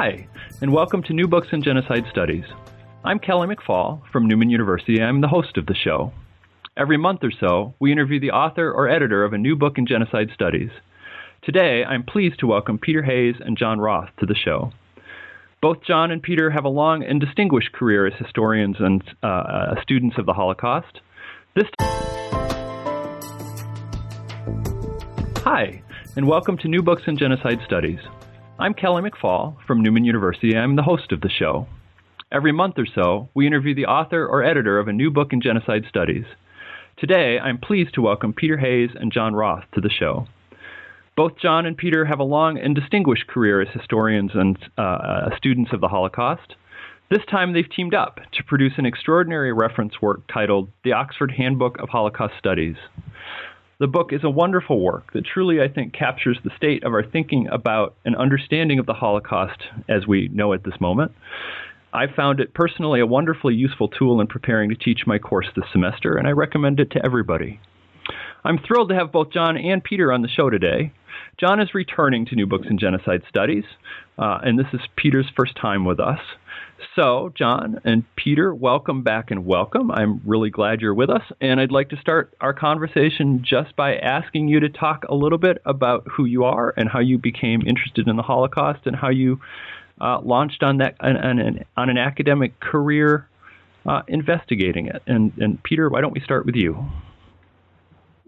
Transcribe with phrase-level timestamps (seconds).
[0.00, 0.28] Hi,
[0.60, 2.44] and welcome to New Books in Genocide Studies.
[3.02, 5.02] I'm Kelly McFall from Newman University.
[5.02, 6.12] I'm the host of the show.
[6.76, 9.88] Every month or so, we interview the author or editor of a new book in
[9.88, 10.70] genocide studies.
[11.42, 14.70] Today, I'm pleased to welcome Peter Hayes and John Roth to the show.
[15.60, 19.82] Both John and Peter have a long and distinguished career as historians and uh, uh
[19.82, 21.00] students of the Holocaust.
[21.56, 21.84] This t-
[25.42, 25.82] Hi,
[26.14, 27.98] and welcome to New Books in Genocide Studies.
[28.60, 30.56] I'm Kelly McFall from Newman University.
[30.56, 31.68] I'm the host of the show.
[32.32, 35.40] Every month or so, we interview the author or editor of a new book in
[35.40, 36.24] genocide studies.
[36.98, 40.26] Today, I'm pleased to welcome Peter Hayes and John Roth to the show.
[41.16, 45.36] Both John and Peter have a long and distinguished career as historians and uh, uh
[45.36, 46.56] students of the Holocaust.
[47.12, 51.78] This time, they've teamed up to produce an extraordinary reference work titled The Oxford Handbook
[51.78, 52.76] of Holocaust Studies.
[53.80, 57.04] The book is a wonderful work that truly, I think, captures the state of our
[57.04, 61.12] thinking about an understanding of the Holocaust as we know at this moment.
[61.92, 65.64] I found it personally a wonderfully useful tool in preparing to teach my course this
[65.70, 67.60] semester, and I recommend it to everybody.
[68.42, 70.92] I'm thrilled to have both John and Peter on the show today.
[71.38, 73.62] John is returning to New Books in Genocide Studies,
[74.18, 76.18] uh, and this is Peter's first time with us.
[76.96, 79.88] So, John and Peter, welcome back and welcome.
[79.92, 81.22] I'm really glad you're with us.
[81.40, 85.38] And I'd like to start our conversation just by asking you to talk a little
[85.38, 89.10] bit about who you are and how you became interested in the Holocaust and how
[89.10, 89.38] you
[90.00, 93.28] uh, launched on that on, on, an, on an academic career
[93.86, 95.02] uh, investigating it.
[95.06, 96.84] And, and Peter, why don't we start with you?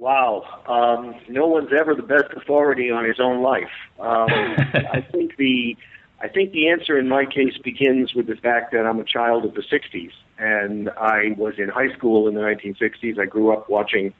[0.01, 3.69] Wow, um, no one's ever the best authority on his own life.
[3.99, 5.77] Um, I think the
[6.23, 9.45] I think the answer in my case begins with the fact that I'm a child
[9.45, 13.19] of the 60s, and I was in high school in the 1960s.
[13.19, 14.15] I grew up watching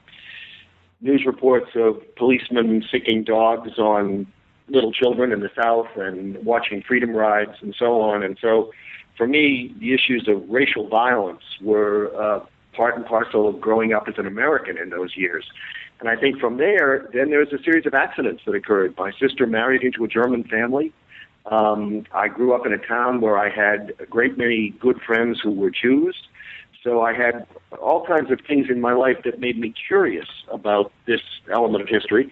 [1.01, 4.27] news reports of policemen sicking dogs on
[4.69, 8.21] little children in the South and watching freedom rides and so on.
[8.21, 8.71] And so
[9.17, 14.07] for me, the issues of racial violence were uh, part and parcel of growing up
[14.07, 15.45] as an American in those years.
[15.99, 18.95] And I think from there, then there was a series of accidents that occurred.
[18.97, 20.91] My sister married into a German family.
[21.45, 25.39] Um, I grew up in a town where I had a great many good friends
[25.41, 26.15] who were Jews.
[26.83, 27.45] So I had
[27.79, 31.21] all kinds of things in my life that made me curious about this
[31.51, 32.31] element of history.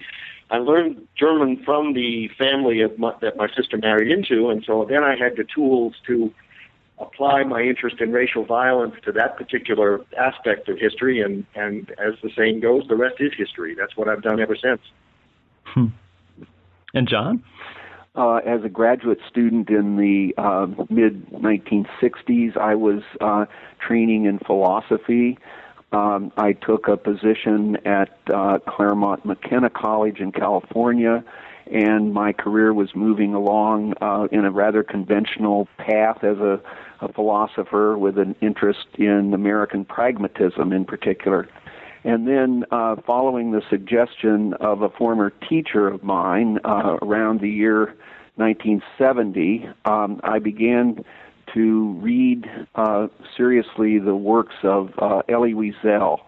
[0.51, 4.85] I learned German from the family of my, that my sister married into, and so
[4.89, 6.33] then I had the tools to
[6.99, 12.15] apply my interest in racial violence to that particular aspect of history, and, and as
[12.21, 13.75] the saying goes, the rest is history.
[13.75, 14.81] That's what I've done ever since.
[15.65, 15.87] Hmm.
[16.93, 17.43] And John?
[18.15, 23.45] uh, as a graduate student in the uh, mid 1960s, I was uh,
[23.79, 25.37] training in philosophy.
[25.91, 31.23] Um, I took a position at uh, Claremont McKenna College in California,
[31.71, 36.59] and my career was moving along uh, in a rather conventional path as a,
[37.01, 41.47] a philosopher with an interest in American pragmatism in particular.
[42.03, 47.49] And then, uh, following the suggestion of a former teacher of mine uh, around the
[47.49, 47.93] year
[48.37, 51.03] 1970, um, I began
[51.53, 56.19] to read uh, seriously the works of uh, Elie Wiesel.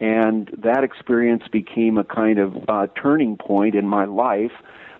[0.00, 4.52] And that experience became a kind of uh, turning point in my life,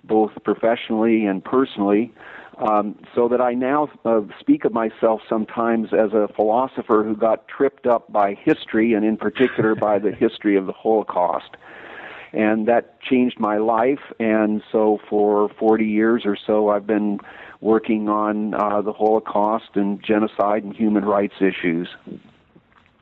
[0.04, 2.14] both professionally and personally,
[2.58, 7.46] um, so that I now uh, speak of myself sometimes as a philosopher who got
[7.48, 11.56] tripped up by history, and in particular by the history of the Holocaust.
[12.32, 17.18] And that changed my life, and so for 40 years or so, I've been
[17.60, 21.88] working on uh, the Holocaust and genocide and human rights issues.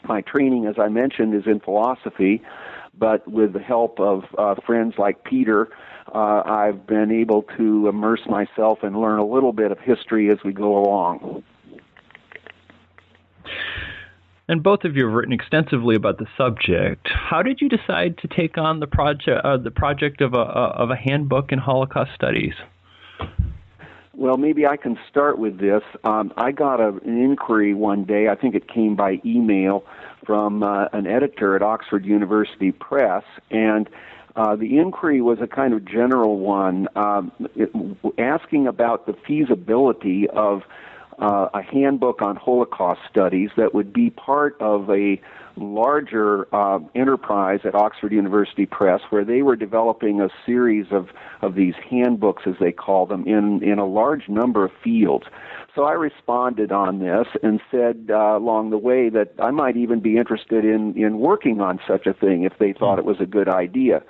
[0.07, 2.43] My training, as I mentioned, is in philosophy,
[2.97, 5.69] but with the help of uh, friends like Peter,
[6.15, 10.39] uh, I've been able to immerse myself and learn a little bit of history as
[10.45, 11.43] we go along.
[14.47, 17.09] And both of you have written extensively about the subject.
[17.09, 20.91] How did you decide to take on the project, uh, the project of a of
[20.91, 22.53] a handbook in Holocaust studies?
[24.17, 25.83] Well, maybe I can start with this.
[26.05, 28.29] Um, I got a, an inquiry one day.
[28.29, 29.85] I think it came by email
[30.25, 33.89] from uh, an editor at Oxford University Press, and
[34.37, 37.71] Uh, the inquiry was a kind of general one, um, it,
[38.19, 40.65] asking about the feasibility of
[41.21, 45.21] uh, a handbook on Holocaust studies that would be part of a
[45.57, 51.09] larger uh, enterprise at Oxford University Press, where they were developing a series of,
[51.43, 55.27] of these handbooks, as they call them, in, in a large number of fields.
[55.75, 60.01] So I responded on this and said uh, along the way that I might even
[60.01, 63.27] be interested in, in working on such a thing if they thought it was a
[63.27, 64.03] good idea.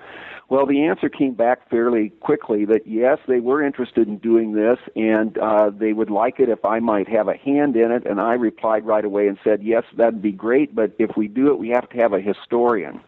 [0.50, 4.78] Well, the answer came back fairly quickly that yes, they were interested in doing this
[4.94, 8.06] and uh, they would like it if I might have a hand in it.
[8.06, 11.48] And I replied right away and said, yes, that'd be great, but if we do
[11.48, 13.00] it, we have to have a historian.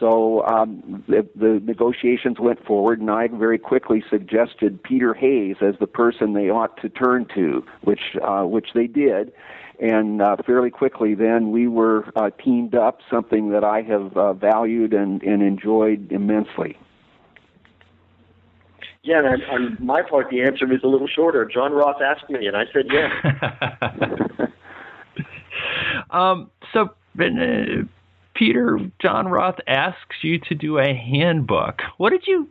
[0.00, 5.74] So um, the, the negotiations went forward, and I very quickly suggested Peter Hayes as
[5.80, 9.32] the person they ought to turn to, which uh, which they did
[9.80, 14.32] and uh, fairly quickly then we were uh, teamed up, something that I have uh,
[14.32, 16.78] valued and, and enjoyed immensely.
[19.04, 21.44] Yeah, and on my part, the answer is a little shorter.
[21.44, 24.48] John Roth asked me, and I said yes.
[26.10, 27.84] um, so, uh,
[28.34, 31.82] Peter, John Roth asks you to do a handbook.
[31.96, 32.48] What did you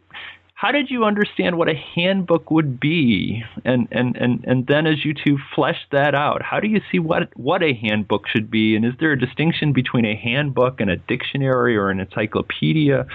[0.62, 3.44] how did you understand what a handbook would be?
[3.66, 7.00] And, and, and, and then as you two fleshed that out how do you see
[7.00, 8.76] what what a handbook should be?
[8.76, 13.08] And is there a distinction between a handbook and a dictionary or an encyclopedia?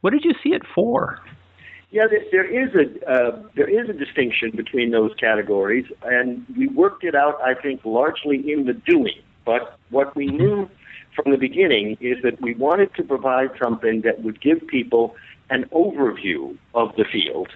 [0.00, 1.20] What did you see it for?
[1.92, 7.04] Yeah, there is a uh, there is a distinction between those categories, and we worked
[7.04, 9.20] it out, I think, largely in the doing.
[9.44, 10.68] But what we knew
[11.14, 15.14] from the beginning is that we wanted to provide something that would give people
[15.50, 17.48] an overview of the field,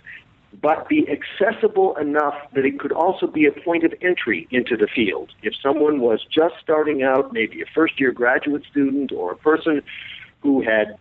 [0.61, 4.87] but be accessible enough that it could also be a point of entry into the
[4.87, 5.31] field.
[5.43, 9.82] If someone was just starting out, maybe a first year graduate student or a person
[10.43, 10.99] who had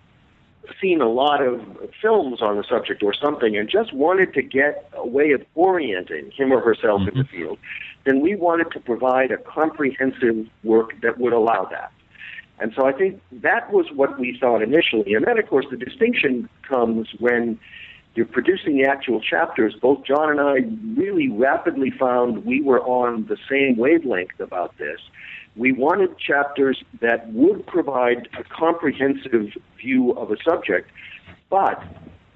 [0.80, 1.62] seen a lot of
[2.02, 6.32] films on the subject or something and just wanted to get a way of orienting
[6.32, 7.10] him or herself mm-hmm.
[7.10, 7.38] in the mm-hmm.
[7.38, 7.60] field,
[8.06, 11.92] then we wanted to provide a comprehensive work that would allow that.
[12.64, 15.16] And so I think that was what we thought initially.
[15.16, 17.60] And then, of course, the distinction comes when
[18.16, 19.76] you're producing the actual chapters.
[19.82, 20.60] Both John and I
[20.98, 25.02] really rapidly found we were on the same wavelength about this.
[25.58, 30.90] We wanted chapters that would provide a comprehensive view of a subject,
[31.50, 31.84] but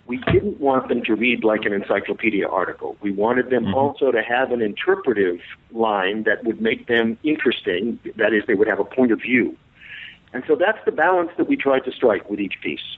[0.07, 2.97] we didn't want them to read like an encyclopedia article.
[2.99, 3.75] We wanted them mm-hmm.
[3.75, 5.39] also to have an interpretive
[5.71, 7.97] line that would make them interesting.
[8.17, 9.55] That is, they would have a point of view.
[10.33, 12.97] And so that's the balance that we tried to strike with each piece.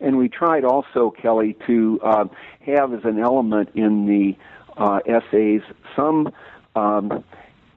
[0.00, 2.24] And we tried also, Kelly, to uh,
[2.60, 4.36] have as an element in the
[4.76, 5.62] uh, essays
[5.94, 6.32] some
[6.74, 7.24] um,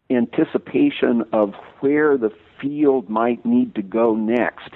[0.09, 2.31] anticipation of where the
[2.61, 4.71] field might need to go next.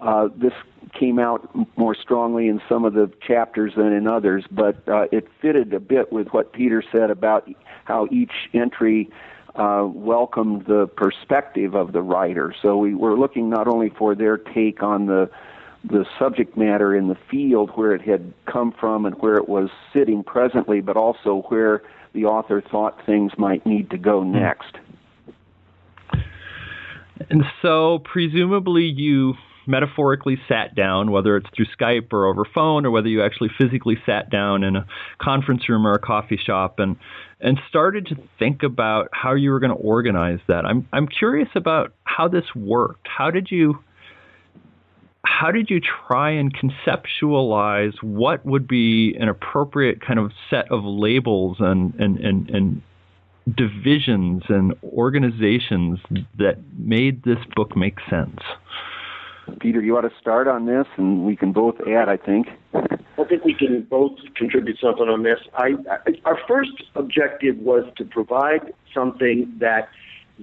[0.00, 0.52] Uh, this
[0.98, 5.28] came out more strongly in some of the chapters than in others, but uh, it
[5.42, 7.48] fitted a bit with what Peter said about
[7.84, 9.10] how each entry
[9.58, 12.54] uh, welcomed the perspective of the writer.
[12.62, 15.30] So we were looking not only for their take on the
[15.84, 19.70] the subject matter in the field where it had come from and where it was
[19.92, 21.82] sitting presently, but also where
[22.14, 24.32] the author thought things might need to go hmm.
[24.32, 24.76] next.
[27.30, 29.34] And so, presumably, you
[29.68, 33.98] metaphorically sat down, whether it's through Skype or over phone, or whether you actually physically
[34.06, 34.86] sat down in a
[35.18, 36.96] conference room or a coffee shop and
[37.40, 40.64] and started to think about how you were going to organize that.
[40.64, 43.06] I'm I'm curious about how this worked.
[43.06, 43.78] How did you
[45.24, 50.84] how did you try and conceptualize what would be an appropriate kind of set of
[50.84, 52.82] labels and and and, and
[53.56, 55.98] divisions and organizations
[56.38, 58.40] that made this book make sense?
[59.60, 62.08] Peter, you want to start on this, and we can both add.
[62.08, 62.48] I think.
[62.74, 65.40] I think we can both contribute something on this.
[65.54, 69.88] I, I, our first objective was to provide something that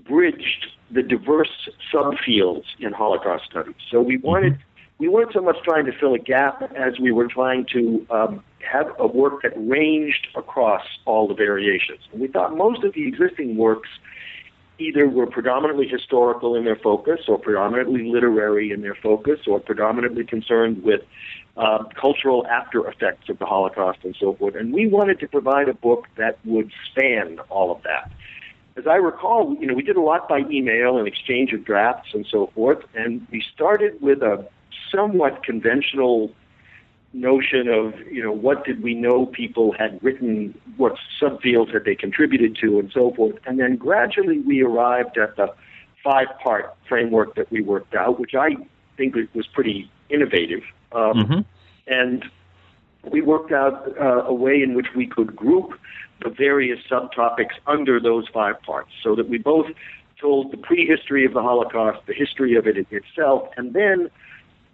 [0.07, 3.75] bridged the diverse subfields in Holocaust studies.
[3.89, 4.59] So we wanted
[4.97, 8.43] we weren't so much trying to fill a gap as we were trying to um,
[8.59, 11.99] have a work that ranged across all the variations.
[12.11, 13.89] And we thought most of the existing works
[14.77, 20.25] either were predominantly historical in their focus, or predominantly literary in their focus, or predominantly
[20.25, 21.01] concerned with
[21.57, 24.55] uh, cultural after effects of the Holocaust and so forth.
[24.55, 28.11] And we wanted to provide a book that would span all of that.
[28.77, 32.09] As I recall, you know, we did a lot by email and exchange of drafts
[32.13, 34.45] and so forth, and we started with a
[34.91, 36.31] somewhat conventional
[37.15, 41.95] notion of you know what did we know people had written, what subfields had they
[41.95, 43.35] contributed to, and so forth.
[43.45, 45.53] And then gradually we arrived at the
[46.03, 48.57] five-part framework that we worked out, which I
[48.97, 50.61] think was pretty innovative.
[50.91, 51.39] Um, mm-hmm.
[51.87, 52.25] And
[53.09, 55.79] we worked out uh, a way in which we could group
[56.23, 59.67] the various subtopics under those five parts so that we both
[60.19, 64.09] told the prehistory of the Holocaust, the history of it itself, and then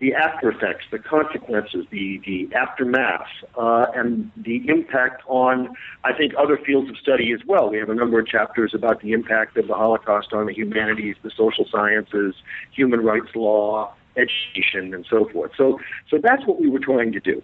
[0.02, 5.70] the after effects, the consequences, the, the aftermath, uh, and the impact on,
[6.04, 7.70] I think, other fields of study as well.
[7.70, 11.18] We have a number of chapters about the impact of the Holocaust on the humanities,
[11.22, 12.34] the social sciences,
[12.72, 15.52] human rights law, education, and so forth.
[15.56, 15.80] So,
[16.10, 17.44] so that's what we were trying to do.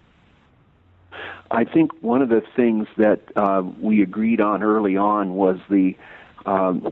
[1.51, 5.95] I think one of the things that uh, we agreed on early on was the
[6.47, 6.91] um,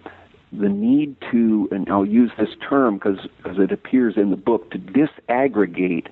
[0.60, 4.80] the need to, and I'll use this term because it appears in the book, to
[4.80, 6.08] disaggregate,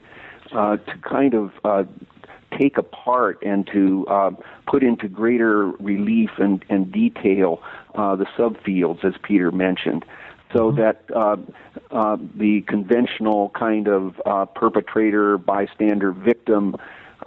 [0.51, 1.83] uh, to kind of uh,
[2.59, 4.31] take apart and to uh,
[4.67, 7.61] put into greater relief and, and detail
[7.95, 10.05] uh, the subfields, as Peter mentioned,
[10.53, 10.79] so mm-hmm.
[10.79, 11.37] that uh,
[11.91, 16.75] uh, the conventional kind of uh, perpetrator, bystander, victim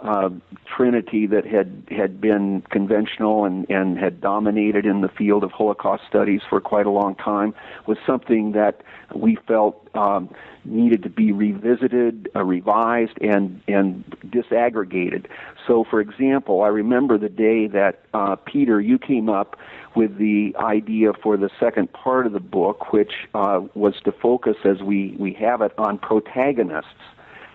[0.01, 0.29] uh,
[0.65, 6.03] trinity that had had been conventional and and had dominated in the field of Holocaust
[6.07, 7.53] studies for quite a long time
[7.85, 8.81] was something that
[9.15, 10.33] we felt um,
[10.65, 15.25] needed to be revisited, uh, revised, and and disaggregated.
[15.65, 19.57] So, for example, I remember the day that uh, Peter, you came up
[19.95, 24.57] with the idea for the second part of the book, which uh, was to focus,
[24.63, 26.91] as we we have it, on protagonists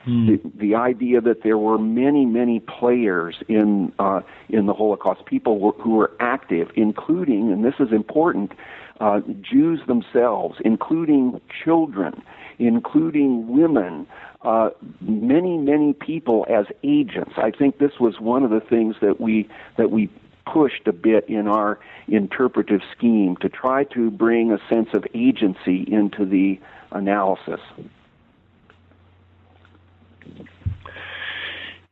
[0.07, 0.43] Mm.
[0.43, 5.75] The, the idea that there were many, many players in uh, in the Holocaust, people
[5.79, 8.53] who were active, including, and this is important,
[9.01, 12.23] uh, Jews themselves, including children,
[12.59, 14.07] including women,
[14.43, 17.33] uh, many, many people as agents.
[17.37, 20.11] I think this was one of the things that we that we
[20.53, 21.79] pushed a bit in our
[22.09, 26.59] interpretive scheme to try to bring a sense of agency into the
[26.91, 27.61] analysis.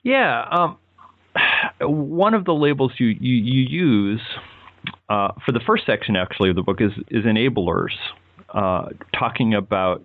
[0.03, 0.47] Yeah.
[0.51, 0.79] Um,
[1.81, 4.21] one of the labels you, you, you use
[5.09, 7.95] uh, for the first section, actually, of the book is, is enablers,
[8.55, 10.05] uh, talking about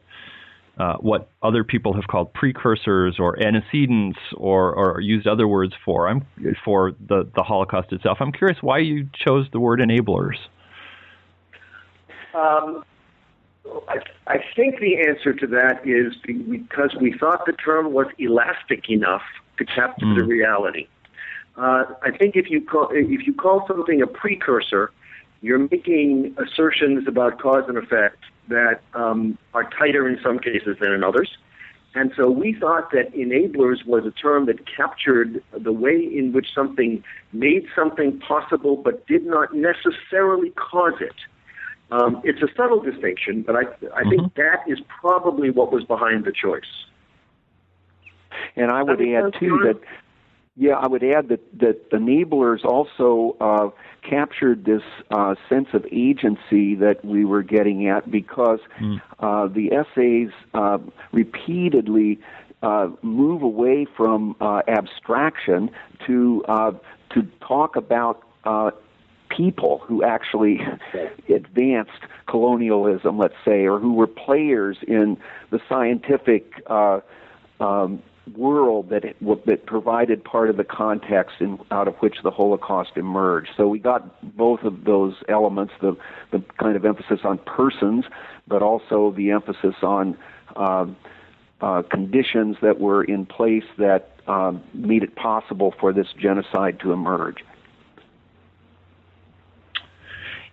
[0.77, 6.09] uh, what other people have called precursors or antecedents or, or used other words for
[6.09, 6.25] I'm,
[6.65, 8.17] for the, the Holocaust itself.
[8.19, 10.35] I'm curious why you chose the word enablers.
[12.33, 12.83] Um,
[13.87, 18.89] I, I think the answer to that is because we thought the term was elastic
[18.89, 19.23] enough
[19.57, 20.17] to capture mm.
[20.17, 20.29] the hmm.
[20.29, 20.87] reality.
[21.57, 24.91] Uh, I think if you call if you call something a precursor,
[25.41, 28.17] you're making assertions about cause and effect
[28.49, 31.29] that um, are tighter in some cases than in others.
[31.95, 36.53] And so we thought that enablers was a term that captured the way in which
[36.53, 41.15] something made something possible but did not necessarily cause it.
[41.91, 44.09] Um, it's a subtle distinction, but I, I mm-hmm.
[44.09, 46.63] think that is probably what was behind the choice.
[48.55, 49.79] And I would add too that
[50.57, 53.69] yeah, I would add that that enablers also uh,
[54.07, 59.01] captured this uh, sense of agency that we were getting at because mm.
[59.19, 60.77] uh, the essays uh,
[61.11, 62.19] repeatedly
[62.63, 65.69] uh, move away from uh, abstraction
[66.07, 66.43] to
[67.13, 68.23] to talk about
[69.35, 70.59] people who actually
[71.33, 71.91] advanced
[72.27, 75.17] colonialism, let's say, or who were players in
[75.51, 76.99] the scientific uh,
[77.59, 78.01] um,
[78.35, 82.91] world that it, that provided part of the context in, out of which the Holocaust
[82.95, 83.49] emerged.
[83.55, 85.95] So we got both of those elements: the
[86.31, 88.05] the kind of emphasis on persons,
[88.47, 90.17] but also the emphasis on
[90.55, 90.85] uh,
[91.61, 96.91] uh, conditions that were in place that um, made it possible for this genocide to
[96.91, 97.37] emerge.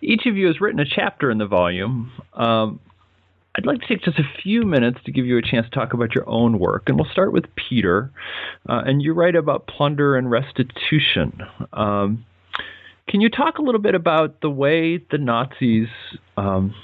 [0.02, 2.10] Each of you has written a chapter in the volume.
[2.34, 2.80] Um,
[3.54, 5.92] I'd like to take just a few minutes to give you a chance to talk
[5.92, 6.84] about your own work.
[6.86, 8.10] And we'll start with Peter.
[8.68, 11.42] Uh, and you write about plunder and restitution.
[11.72, 12.24] Um,
[13.08, 15.88] can you talk a little bit about the way the Nazis
[16.36, 16.74] um,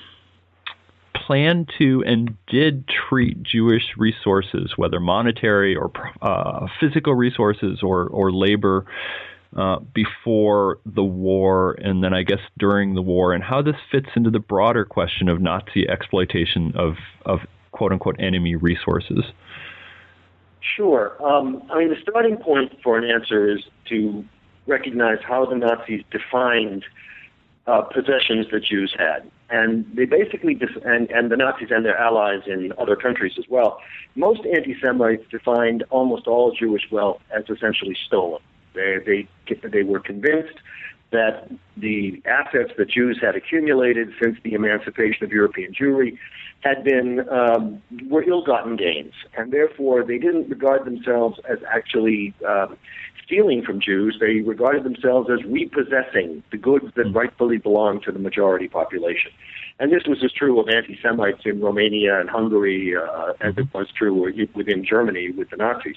[1.15, 8.31] planned to and did treat Jewish resources, whether monetary or uh, physical resources or, or
[8.31, 8.85] labor,
[9.57, 14.09] uh, before the war and then I guess during the war, and how this fits
[14.14, 17.40] into the broader question of Nazi exploitation of, of
[17.73, 19.25] quote unquote enemy resources.
[20.76, 21.17] Sure.
[21.25, 24.25] Um, I mean, the starting point for an answer is to
[24.67, 26.85] recognize how the Nazis defined
[27.67, 29.31] uh, possessions that Jews had.
[29.50, 33.81] And they basically, and, and the Nazis and their allies in other countries as well,
[34.14, 38.43] most anti Semites defined almost all Jewish wealth as essentially stolen.
[38.79, 40.59] They, they, they were convinced
[41.11, 46.19] that the assets that Jews had accumulated since the emancipation of European Jewry
[46.61, 52.77] had been um, were ill-gotten gains, and therefore they didn't regard themselves as actually um,
[53.25, 54.17] stealing from Jews.
[54.21, 59.33] They regarded themselves as repossessing the goods that rightfully belonged to the majority population.
[59.81, 63.87] And this was as true of anti-Semites in Romania and Hungary uh, as it was
[63.97, 65.95] true within Germany with the Nazis.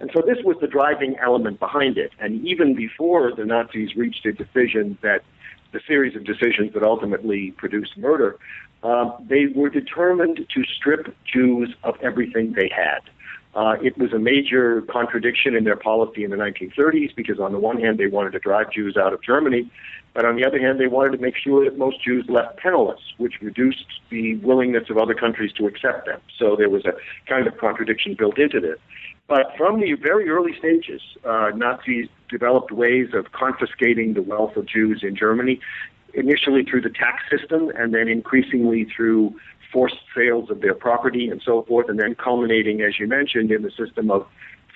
[0.00, 2.10] And so this was the driving element behind it.
[2.18, 5.22] And even before the Nazis reached a decision that
[5.72, 8.36] the series of decisions that ultimately produced murder,
[8.82, 13.00] uh, they were determined to strip Jews of everything they had.
[13.54, 17.58] Uh, it was a major contradiction in their policy in the 1930s because, on the
[17.58, 19.70] one hand, they wanted to drive Jews out of Germany,
[20.14, 23.00] but on the other hand, they wanted to make sure that most Jews left penniless,
[23.18, 26.20] which reduced the willingness of other countries to accept them.
[26.38, 26.92] So there was a
[27.28, 28.78] kind of contradiction built into this.
[29.28, 34.66] But from the very early stages, uh, Nazis developed ways of confiscating the wealth of
[34.66, 35.60] Jews in Germany,
[36.14, 39.36] initially through the tax system and then increasingly through
[39.72, 43.62] forced sales of their property and so forth, and then culminating, as you mentioned, in
[43.62, 44.26] the system of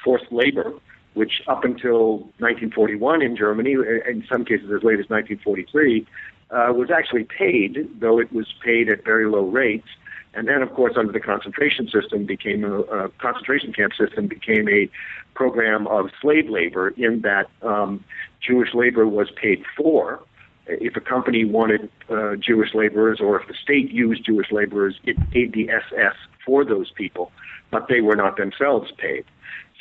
[0.04, 0.72] forced labor,
[1.14, 6.06] which up until 1941 in Germany, in some cases as late as 1943,
[6.50, 9.88] uh, was actually paid, though it was paid at very low rates.
[10.34, 14.68] And then, of course, under the concentration system, became a, a concentration camp system became
[14.68, 14.90] a
[15.34, 18.04] program of slave labor in that um,
[18.40, 20.20] Jewish labor was paid for,
[20.66, 25.16] if a company wanted uh, Jewish laborers or if the state used Jewish laborers, it
[25.30, 27.32] paid the SS for those people,
[27.70, 29.24] but they were not themselves paid.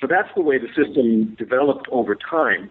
[0.03, 2.69] So that's the way the system developed over time,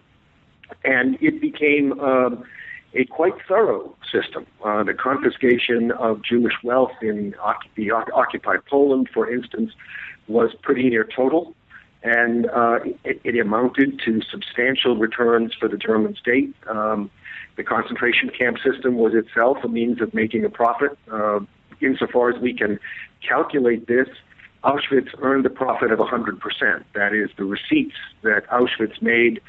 [0.85, 2.45] and it became um,
[2.93, 4.45] a quite thorough system.
[4.62, 7.35] Uh, the confiscation of Jewish wealth in
[7.75, 9.73] the occupied Poland, for instance,
[10.29, 11.55] was pretty near total
[12.03, 16.53] and uh, it, it, amounted to substantial returns for the German state.
[16.69, 17.11] Um,
[17.57, 20.99] the concentration camp system was itself a means of making a profit.
[21.11, 21.41] Uh,
[21.81, 22.79] insofar as we can
[23.27, 24.09] calculate this,
[24.64, 26.38] Auschwitz earned a profit of 100%.
[26.95, 29.40] That is, the receipts that Auschwitz made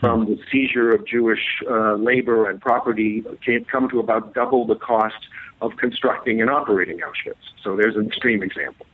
[0.00, 4.76] from the seizure of Jewish uh, labor and property can come to about double the
[4.76, 5.26] cost
[5.60, 7.34] of constructing and operating Auschwitz.
[7.62, 8.86] So there's an extreme example.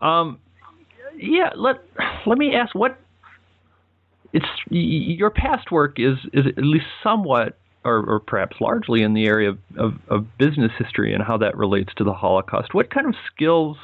[0.00, 0.38] Um,
[1.16, 1.82] yeah, let
[2.26, 2.98] let me ask what
[4.32, 9.26] it's your past work is is at least somewhat or, or perhaps largely in the
[9.26, 12.74] area of, of, of, business history and how that relates to the Holocaust.
[12.74, 13.76] What kind of skills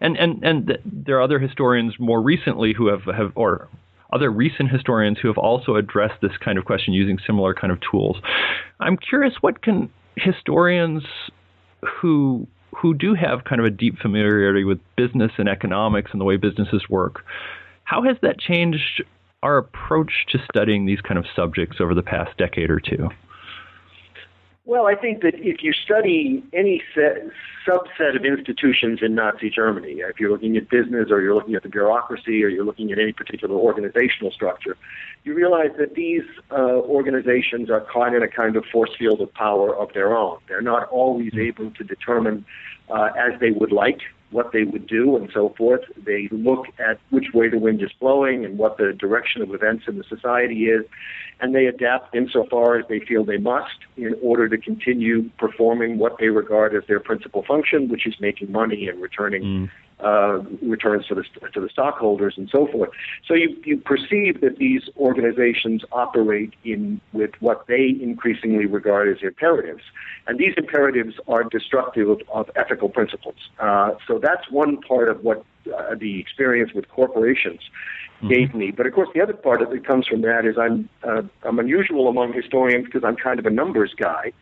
[0.00, 3.68] and and and there are other historians more recently who have have or
[4.12, 7.78] other recent historians who have also addressed this kind of question using similar kind of
[7.90, 8.16] tools.
[8.80, 11.04] I'm curious what can historians
[11.82, 16.24] who who do have kind of a deep familiarity with business and economics and the
[16.24, 17.24] way businesses work.
[17.84, 19.02] How has that changed
[19.42, 23.08] our approach to studying these kind of subjects over the past decade or two?
[24.64, 27.26] Well, I think that if you study any set,
[27.66, 31.64] subset of institutions in Nazi Germany, if you're looking at business or you're looking at
[31.64, 34.76] the bureaucracy or you're looking at any particular organizational structure,
[35.24, 39.34] you realize that these uh, organizations are caught in a kind of force field of
[39.34, 40.38] power of their own.
[40.46, 42.44] They're not always able to determine
[42.88, 44.02] uh, as they would like
[44.32, 45.82] what they would do and so forth.
[45.96, 49.84] They look at which way the wind is blowing and what the direction of events
[49.86, 50.84] in the society is,
[51.40, 56.16] and they adapt insofar as they feel they must in order to continue performing what
[56.18, 59.70] they regard as their principal function, which is making money and returning mm
[60.02, 62.90] uh, returns to the to the stockholders and so forth.
[63.26, 69.22] So you you perceive that these organizations operate in with what they increasingly regard as
[69.22, 69.82] imperatives,
[70.26, 73.36] and these imperatives are destructive of, of ethical principles.
[73.58, 77.60] Uh, so that's one part of what uh, the experience with corporations
[78.16, 78.28] mm-hmm.
[78.28, 78.70] gave me.
[78.70, 82.08] But of course, the other part that comes from that is I'm uh, I'm unusual
[82.08, 84.32] among historians because I'm kind of a numbers guy,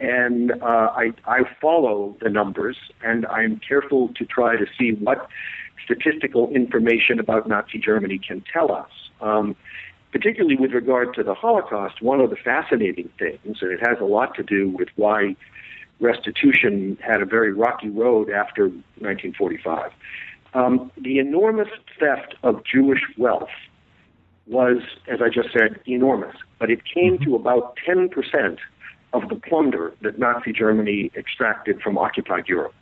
[0.00, 5.28] and uh, I, I follow the numbers, and I'm careful to try to see what
[5.84, 8.90] statistical information about Nazi Germany can tell us.
[9.20, 9.54] Um,
[10.12, 14.04] particularly with regard to the Holocaust, one of the fascinating things, and it has a
[14.04, 15.36] lot to do with why
[16.00, 18.64] restitution had a very rocky road after
[18.98, 19.92] 1945.
[20.52, 23.50] Um, the enormous theft of Jewish wealth
[24.48, 28.58] was, as I just said, enormous, but it came to about 10 percent
[29.12, 32.74] of the plunder that Nazi Germany extracted from occupied Europe.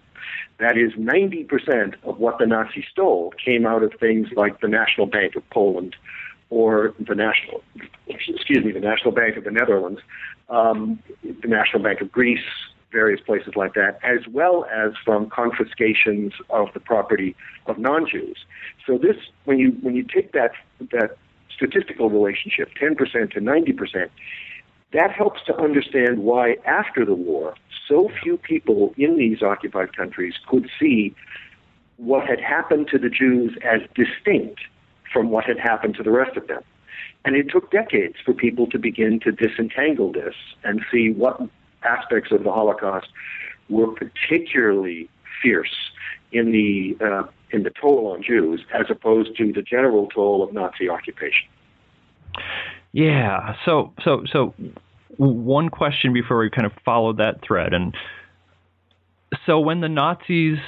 [0.58, 5.06] That is, 90% of what the Nazis stole came out of things like the National
[5.06, 5.94] Bank of Poland
[6.50, 7.62] or the National,
[8.08, 10.00] excuse me, the National Bank of the Netherlands,
[10.48, 12.44] um, the National Bank of Greece,
[12.90, 17.36] various places like that, as well as from confiscations of the property
[17.66, 18.38] of non-Jews.
[18.86, 20.52] So this, when you when you take that
[20.90, 21.16] that
[21.54, 24.08] statistical relationship, 10% to 90%,
[24.92, 27.54] that helps to understand why, after the war,
[27.86, 31.14] so few people in these occupied countries could see
[31.96, 34.60] what had happened to the Jews as distinct
[35.12, 36.62] from what had happened to the rest of them.
[37.24, 41.40] And it took decades for people to begin to disentangle this and see what
[41.82, 43.08] aspects of the Holocaust
[43.68, 45.08] were particularly
[45.42, 45.90] fierce
[46.32, 50.52] in the uh, in the toll on Jews as opposed to the general toll of
[50.52, 51.48] Nazi occupation.
[52.92, 53.54] Yeah.
[53.64, 54.54] So so so
[55.16, 57.94] one question before we kind of follow that thread and
[59.46, 60.58] so when the Nazis,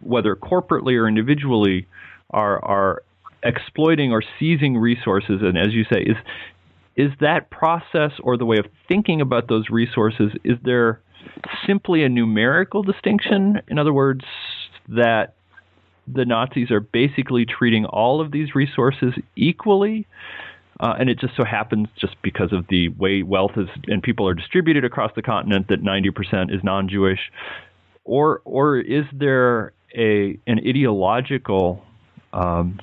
[0.00, 1.86] whether corporately or individually,
[2.30, 3.02] are are
[3.42, 6.16] exploiting or seizing resources, and as you say, is
[6.96, 10.32] is that process or the way of thinking about those resources?
[10.44, 11.00] Is there
[11.66, 13.60] simply a numerical distinction?
[13.68, 14.24] In other words,
[14.88, 15.34] that
[16.12, 20.06] the Nazis are basically treating all of these resources equally.
[20.80, 24.28] Uh, and it just so happens, just because of the way wealth is and people
[24.28, 27.18] are distributed across the continent, that 90% is non-Jewish,
[28.04, 31.82] or or is there a an ideological
[32.32, 32.78] um,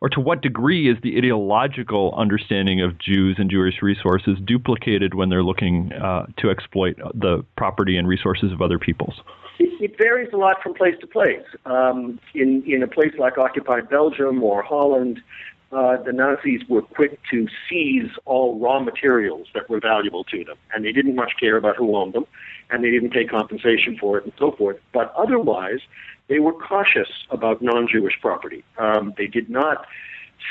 [0.00, 5.30] or to what degree is the ideological understanding of Jews and Jewish resources duplicated when
[5.30, 9.14] they're looking uh, to exploit the property and resources of other peoples?
[9.58, 11.44] It, varies a lot from place to place.
[11.64, 15.20] Um, in in a place like occupied Belgium or Holland,
[15.76, 20.56] uh, the Nazis were quick to seize all raw materials that were valuable to them,
[20.72, 22.26] and they didn't much care about who owned them,
[22.70, 24.78] and they didn't pay compensation for it and so forth.
[24.94, 25.80] But otherwise,
[26.28, 28.64] they were cautious about non-Jewish property.
[28.78, 29.84] Um, they did not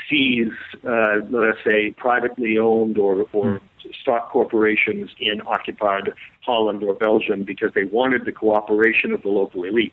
[0.08, 0.52] seize,
[0.86, 3.60] uh, let us say, privately owned or, or
[4.00, 6.12] stock corporations in occupied
[6.42, 9.92] Holland or Belgium because they wanted the cooperation of the local elites.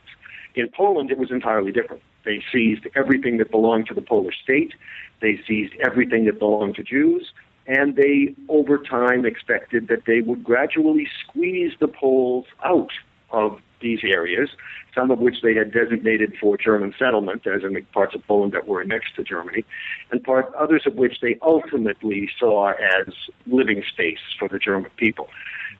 [0.54, 2.02] In Poland, it was entirely different.
[2.24, 4.72] They seized everything that belonged to the Polish state.
[5.20, 7.32] They seized everything that belonged to Jews.
[7.66, 12.90] And they, over time, expected that they would gradually squeeze the Poles out
[13.30, 14.50] of these areas,
[14.94, 18.52] some of which they had designated for German settlement, as in the parts of Poland
[18.52, 19.64] that were next to Germany,
[20.10, 23.12] and part others of which they ultimately saw as
[23.46, 25.28] living space for the German people.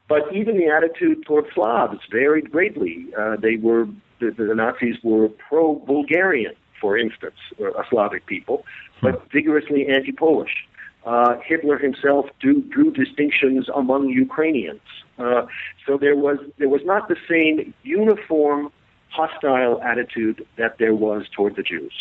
[0.08, 3.06] But even the attitude toward Slavs varied greatly.
[3.18, 3.86] Uh, they were
[4.20, 8.64] the, the Nazis were pro-Bulgarian, for instance, a Slavic people,
[9.02, 10.66] but vigorously anti-Polish.
[11.04, 14.80] Uh, Hitler himself drew, drew distinctions among Ukrainians.
[15.18, 15.46] Uh,
[15.86, 18.70] so there was there was not the same uniform
[19.10, 21.92] hostile attitude that there was toward the Jews.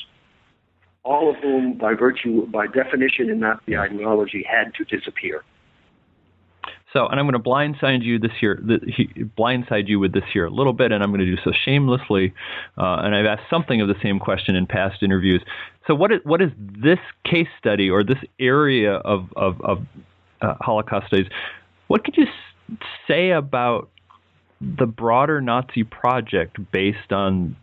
[1.03, 5.43] All of whom, by virtue, by definition, in Nazi ideology, had to disappear.
[6.93, 8.61] So, and I'm going to blindside you this year,
[9.37, 12.33] blindside you with this here a little bit, and I'm going to do so shamelessly.
[12.77, 15.41] Uh, and I've asked something of the same question in past interviews.
[15.87, 19.79] So, what is what is this case study or this area of of, of
[20.41, 21.27] uh, Holocaust studies?
[21.87, 22.27] What could you
[23.07, 23.89] say about
[24.61, 27.55] the broader Nazi project based on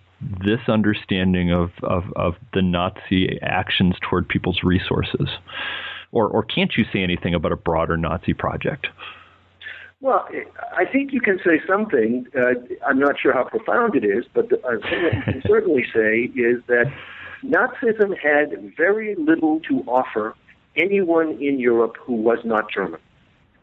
[0.45, 5.29] this understanding of, of, of the Nazi actions toward people's resources?
[6.13, 8.89] Or, or can't you say anything about a broader Nazi project?
[10.01, 10.27] Well,
[10.77, 12.27] I think you can say something.
[12.35, 12.55] Uh,
[12.87, 15.85] I'm not sure how profound it is, but the, uh, thing that you can certainly
[15.93, 16.91] say is that
[17.45, 20.35] Nazism had very little to offer
[20.77, 23.01] anyone in Europe who was not German.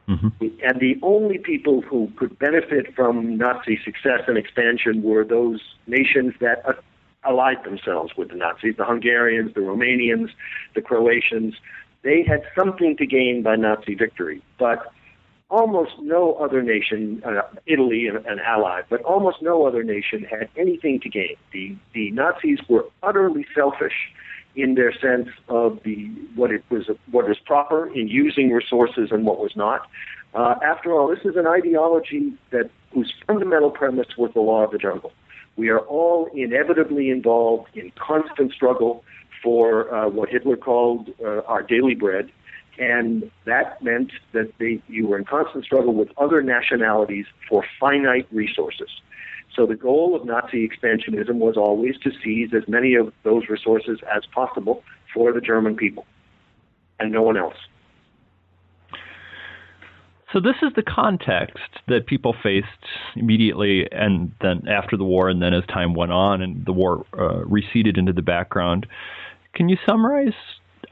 [0.08, 0.28] Mm-hmm.
[0.64, 6.34] And the only people who could benefit from Nazi success and expansion were those nations
[6.40, 6.74] that uh,
[7.26, 10.30] allied themselves with the Nazis the Hungarians, the Romanians,
[10.76, 11.56] the Croatians.
[12.04, 14.42] They had something to gain by Nazi victory.
[14.58, 14.94] But
[15.50, 21.00] almost no other nation, uh, Italy an, ally, but almost no other nation had anything
[21.02, 21.36] to gain.
[21.52, 24.12] The the Nazis were utterly selfish
[24.56, 29.26] in their sense of the what it was what was proper in using resources and
[29.26, 29.88] what was not.
[30.34, 34.72] Uh, after all, this is an ideology that whose fundamental premise was the law of
[34.72, 35.12] the jungle.
[35.56, 39.04] We are all inevitably involved in constant struggle
[39.42, 42.32] for uh, what Hitler called uh, our daily bread,
[42.80, 48.28] and that meant that they, you were in constant struggle with other nationalities for finite
[48.32, 48.90] resources.
[49.56, 54.00] So the goal of Nazi expansionism was always to seize as many of those resources
[54.16, 56.06] as possible for the German people
[57.00, 57.56] and no one else.
[60.34, 62.68] So this is the context that people faced
[63.16, 67.06] immediately and then after the war and then as time went on and the war
[67.18, 68.86] uh, receded into the background.
[69.54, 70.34] Can you summarize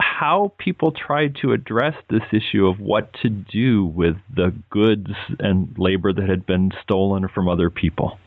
[0.00, 5.74] how people tried to address this issue of what to do with the goods and
[5.78, 8.18] labor that had been stolen from other people?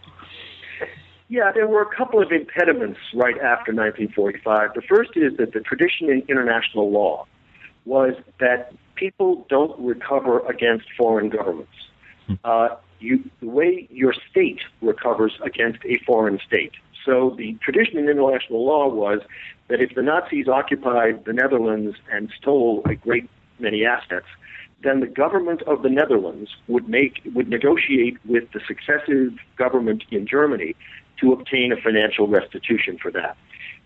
[1.30, 4.74] Yeah, there were a couple of impediments right after 1945.
[4.74, 7.28] The first is that the tradition in international law
[7.86, 11.72] was that people don't recover against foreign governments.
[12.44, 16.74] Uh, you, the way your state recovers against a foreign state.
[17.10, 19.22] So the tradition in international law was
[19.68, 24.28] that if the Nazis occupied the Netherlands and stole a great many assets,
[24.84, 30.28] then the government of the Netherlands would make would negotiate with the successive government in
[30.28, 30.76] Germany
[31.20, 33.36] to obtain a financial restitution for that.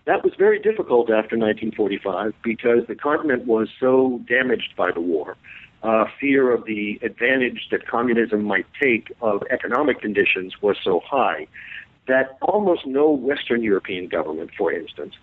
[0.03, 5.37] That was very difficult after 1945 because the continent was so damaged by the war.
[5.81, 11.47] Uh, fear of the advantage that communism might take of economic conditions was so high
[12.07, 15.15] that almost no Western European government, for instance,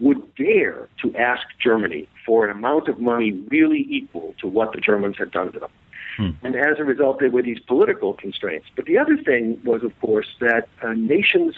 [0.00, 4.80] would dare to ask Germany for an amount of money really equal to what the
[4.80, 5.70] Germans had done to them.
[6.16, 6.30] Hmm.
[6.42, 8.66] And as a result, there were these political constraints.
[8.74, 11.54] But the other thing was, of course, that uh, nations,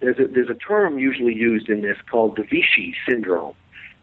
[0.00, 3.54] there's a, there's a term usually used in this called the Vichy syndrome.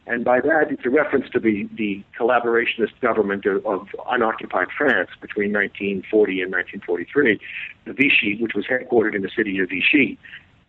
[0.09, 5.11] And by that, it's a reference to the, the collaborationist government of, of unoccupied France
[5.21, 7.39] between 1940 and 1943,
[7.85, 10.17] the Vichy, which was headquartered in the city of Vichy.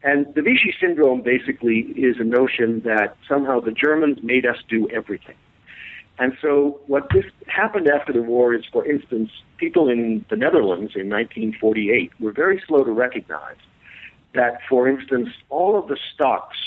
[0.02, 4.86] And the Vichy syndrome basically is a notion that somehow the Germans made us do
[4.90, 5.36] everything.
[6.18, 10.92] And so what this happened after the war is, for instance, people in the Netherlands
[10.94, 13.56] in 1948 were very slow to recognize
[14.34, 16.58] that, for instance, all of the stocks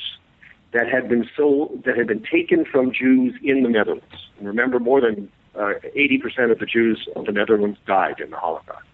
[0.74, 4.80] that had been sold, that had been taken from Jews in the Netherlands, and remember
[4.80, 8.86] more than uh, 80% of the Jews of the Netherlands died in the Holocaust.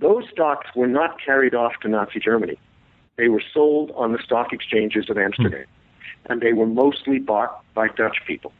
[0.00, 2.58] Those stocks were not carried off to Nazi Germany.
[3.16, 6.32] They were sold on the stock exchanges of Amsterdam, hmm.
[6.32, 8.52] and they were mostly bought by Dutch people.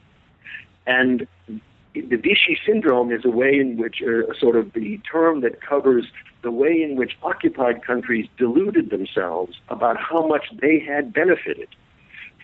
[0.86, 1.26] And
[1.94, 6.06] the Vichy syndrome is a way in which, uh, sort of the term that covers
[6.42, 11.68] the way in which occupied countries deluded themselves about how much they had benefited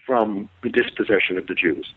[0.07, 1.93] from the dispossession of the Jews.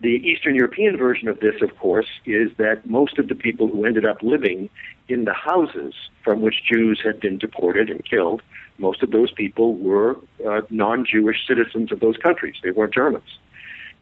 [0.00, 3.84] The Eastern European version of this, of course, is that most of the people who
[3.84, 4.70] ended up living
[5.08, 8.40] in the houses from which Jews had been deported and killed,
[8.78, 10.16] most of those people were
[10.48, 12.54] uh, non Jewish citizens of those countries.
[12.62, 13.38] They weren't Germans.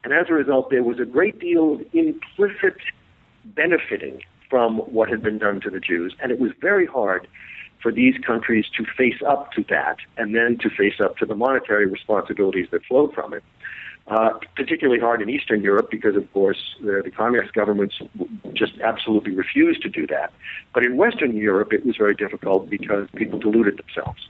[0.04, 2.76] And as a result, there was a great deal of implicit
[3.44, 6.14] benefiting from what had been done to the Jews.
[6.20, 7.26] And it was very hard
[7.82, 11.34] for these countries to face up to that and then to face up to the
[11.34, 13.44] monetary responsibilities that flowed from it.
[14.08, 18.00] Uh, particularly hard in Eastern Europe because, of course, the, the communist governments
[18.54, 20.32] just absolutely refused to do that.
[20.72, 24.28] But in Western Europe, it was very difficult because people deluded themselves.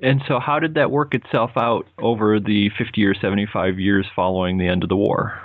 [0.00, 4.58] And so, how did that work itself out over the 50 or 75 years following
[4.58, 5.40] the end of the war?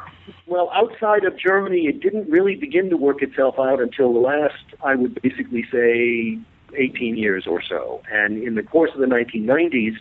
[0.45, 4.63] Well, outside of Germany, it didn't really begin to work itself out until the last,
[4.83, 6.39] I would basically say,
[6.75, 8.01] 18 years or so.
[8.11, 9.95] And in the course of the 1990s,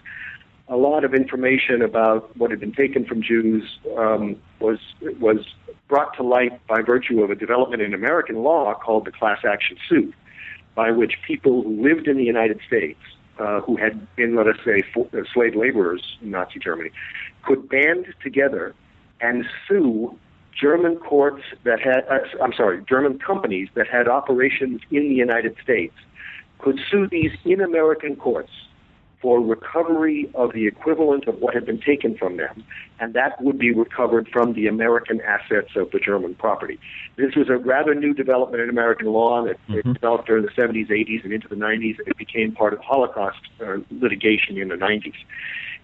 [0.69, 4.79] a lot of information about what had been taken from Jews um, was
[5.19, 5.39] was
[5.89, 9.77] brought to light by virtue of a development in American law called the class action
[9.89, 10.15] suit,
[10.77, 13.01] by which people who lived in the United States,
[13.41, 16.91] uh, who had been, let us say, for, uh, slave laborers in Nazi Germany,
[17.43, 18.73] could band together
[19.21, 20.17] and sue
[20.59, 25.57] German courts that had, uh, I'm sorry, German companies that had operations in the United
[25.63, 25.95] States
[26.59, 28.51] could sue these in American courts
[29.23, 32.65] for recovery of the equivalent of what had been taken from them,
[33.01, 36.79] and that would be recovered from the American assets of the German property.
[37.17, 39.93] This was a rather new development in American law that mm-hmm.
[39.93, 43.41] developed during the 70s, 80s, and into the 90s, and it became part of Holocaust
[43.61, 45.15] uh, litigation in the 90s.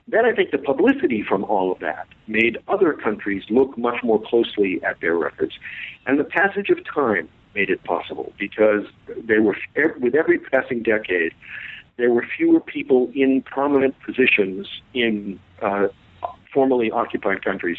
[0.08, 4.22] Then I think the publicity from all of that made other countries look much more
[4.22, 5.58] closely at their records.
[6.06, 8.84] And the passage of time made it possible because
[9.24, 9.56] they were,
[9.98, 11.32] with every passing decade,
[11.96, 15.88] there were fewer people in prominent positions in uh,
[16.52, 17.78] formerly occupied countries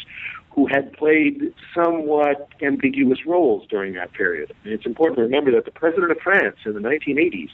[0.50, 4.52] who had played somewhat ambiguous roles during that period.
[4.64, 7.50] And it's important to remember that the president of France in the 1980s,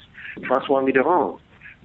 [0.46, 1.38] Francois Mitterrand,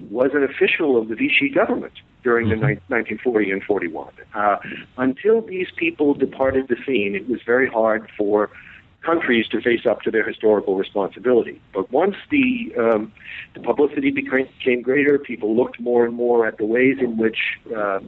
[0.08, 4.12] was an official of the Vichy government during the ni- 1940 and 41.
[4.34, 4.56] Uh,
[4.98, 8.50] until these people departed the scene, it was very hard for
[9.02, 11.60] countries to face up to their historical responsibility.
[11.72, 13.12] But once the um,
[13.54, 17.38] the publicity became, became greater, people looked more and more at the ways in which
[17.74, 18.00] uh,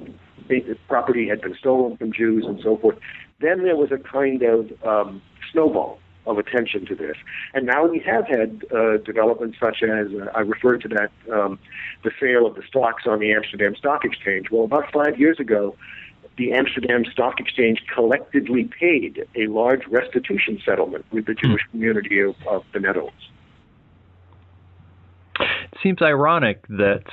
[0.89, 2.99] property had been stolen from Jews and so forth.
[3.41, 7.17] Then there was a kind of um, snowball of attention to this.
[7.55, 11.59] And now we have had uh, developments such as uh, I referred to that um,
[12.05, 14.51] the sale of the stocks on the Amsterdam Stock Exchange.
[14.51, 15.77] Well, about five years ago,
[16.37, 22.35] the Amsterdam Stock Exchange collectively paid a large restitution settlement with the Jewish community of,
[22.47, 23.29] of the Netherlands.
[25.41, 27.05] It seems ironic that,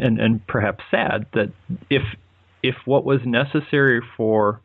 [0.00, 1.50] and, and perhaps sad, that
[1.90, 2.02] if
[2.62, 4.60] if what was necessary for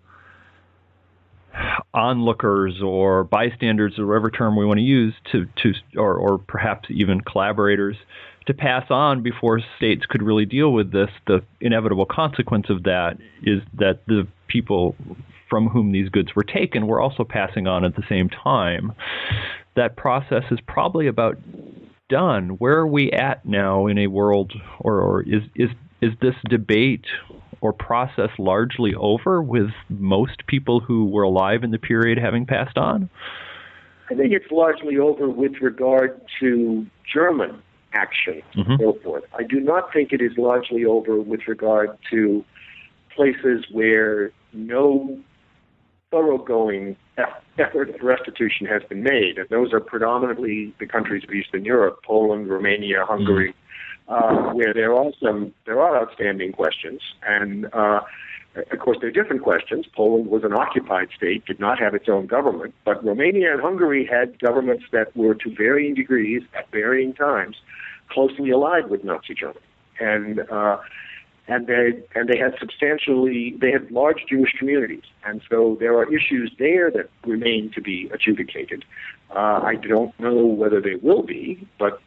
[1.93, 6.87] onlookers or bystanders or whatever term we want to use to to or or perhaps
[6.91, 7.95] even collaborators
[8.45, 13.17] to pass on before states could really deal with this the inevitable consequence of that
[13.43, 14.95] is that the people
[15.49, 18.93] from whom these goods were taken were also passing on at the same time.
[19.75, 21.37] That process is probably about
[22.09, 22.49] done.
[22.59, 25.69] Where are we at now in a world or, or is is
[26.01, 27.05] is this debate
[27.61, 32.77] or process largely over with most people who were alive in the period having passed
[32.77, 33.09] on?
[34.09, 37.61] I think it's largely over with regard to German
[37.93, 38.71] action mm-hmm.
[38.71, 39.23] and so forth.
[39.37, 42.43] I do not think it is largely over with regard to
[43.15, 45.19] places where no
[46.11, 46.95] thoroughgoing
[47.59, 49.37] effort at restitution has been made.
[49.37, 53.53] And those are predominantly the countries of Eastern Europe, Poland, Romania, Hungary,
[54.09, 58.01] uh, where there are some there are outstanding questions, and uh,
[58.55, 59.85] of course they're different questions.
[59.95, 64.05] Poland was an occupied state, did not have its own government, but Romania and Hungary
[64.05, 67.57] had governments that were to varying degrees at varying times
[68.09, 69.59] closely allied with Nazi Germany,
[69.99, 70.77] and uh,
[71.47, 76.11] and they and they had substantially they had large Jewish communities, and so there are
[76.11, 78.83] issues there that remain to be adjudicated.
[79.29, 82.01] Uh, I don't know whether they will be, but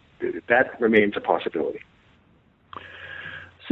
[0.49, 1.81] that remains a possibility.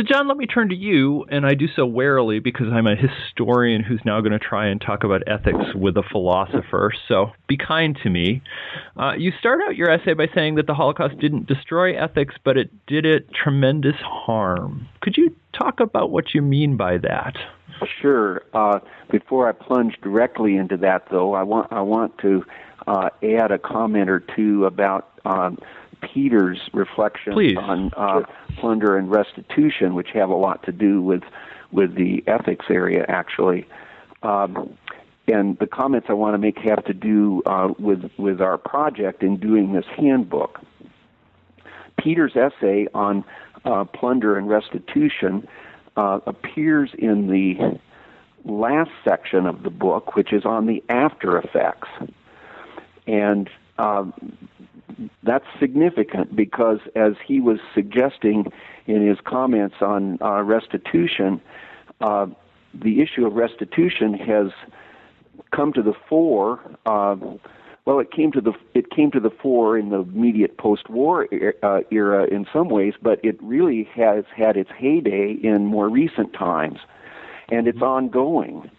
[0.00, 2.96] So, John, let me turn to you, and I do so warily because I'm a
[2.96, 6.90] historian who's now going to try and talk about ethics with a philosopher.
[7.06, 8.40] So, be kind to me.
[8.96, 12.56] Uh, you start out your essay by saying that the Holocaust didn't destroy ethics, but
[12.56, 14.88] it did it tremendous harm.
[15.02, 17.34] Could you talk about what you mean by that?
[18.00, 18.42] Sure.
[18.54, 18.78] Uh,
[19.10, 22.42] before I plunge directly into that, though, I want I want to
[22.86, 25.10] uh, add a comment or two about.
[25.26, 25.58] Um,
[26.00, 27.56] Peter's reflections Please.
[27.56, 28.22] on uh,
[28.58, 31.22] plunder and restitution, which have a lot to do with
[31.72, 33.66] with the ethics area, actually.
[34.22, 34.76] Um,
[35.28, 39.22] and the comments I want to make have to do uh, with with our project
[39.22, 40.60] in doing this handbook.
[41.98, 43.24] Peter's essay on
[43.64, 45.46] uh, plunder and restitution
[45.96, 47.78] uh, appears in the
[48.44, 51.88] last section of the book, which is on the after effects.
[53.06, 53.50] And
[53.81, 54.12] um,
[55.23, 58.53] that's significant because, as he was suggesting
[58.87, 61.40] in his comments on uh, restitution,
[62.01, 62.27] uh,
[62.75, 64.49] the issue of restitution has
[65.51, 66.61] come to the fore.
[66.85, 67.16] Uh,
[67.87, 71.27] well, it came to the it came to the fore in the immediate post-war
[71.62, 76.35] uh, era in some ways, but it really has had its heyday in more recent
[76.35, 76.79] times,
[77.49, 78.71] and it's ongoing.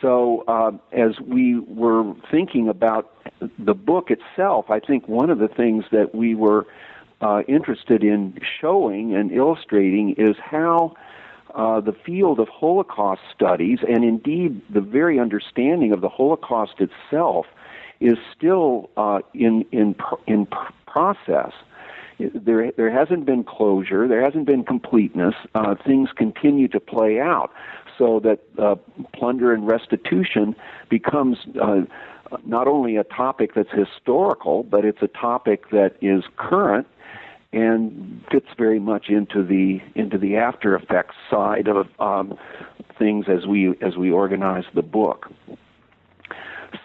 [0.00, 3.12] So, uh, as we were thinking about
[3.58, 6.66] the book itself, I think one of the things that we were
[7.20, 10.94] uh, interested in showing and illustrating is how
[11.54, 17.46] uh, the field of Holocaust studies, and indeed the very understanding of the Holocaust itself,
[18.00, 19.94] is still uh, in in
[20.26, 20.46] in
[20.86, 21.52] process.
[22.18, 24.08] There, there hasn't been closure.
[24.08, 25.34] There hasn't been completeness.
[25.54, 27.50] Uh, things continue to play out,
[27.98, 28.76] so that uh,
[29.14, 30.54] plunder and restitution
[30.88, 31.82] becomes uh,
[32.44, 36.86] not only a topic that's historical, but it's a topic that is current
[37.52, 42.36] and fits very much into the into the after effects side of um,
[42.98, 45.30] things as we as we organize the book.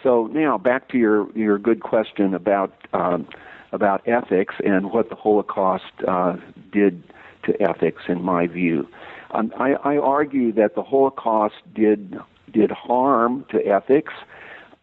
[0.04, 3.28] So now back to your your good question about um,
[3.72, 6.36] about ethics and what the Holocaust uh,
[6.72, 7.04] did
[7.46, 8.88] to ethics, in my view.
[9.32, 12.20] Um, I, I argue that the Holocaust did
[12.52, 14.14] did harm to ethics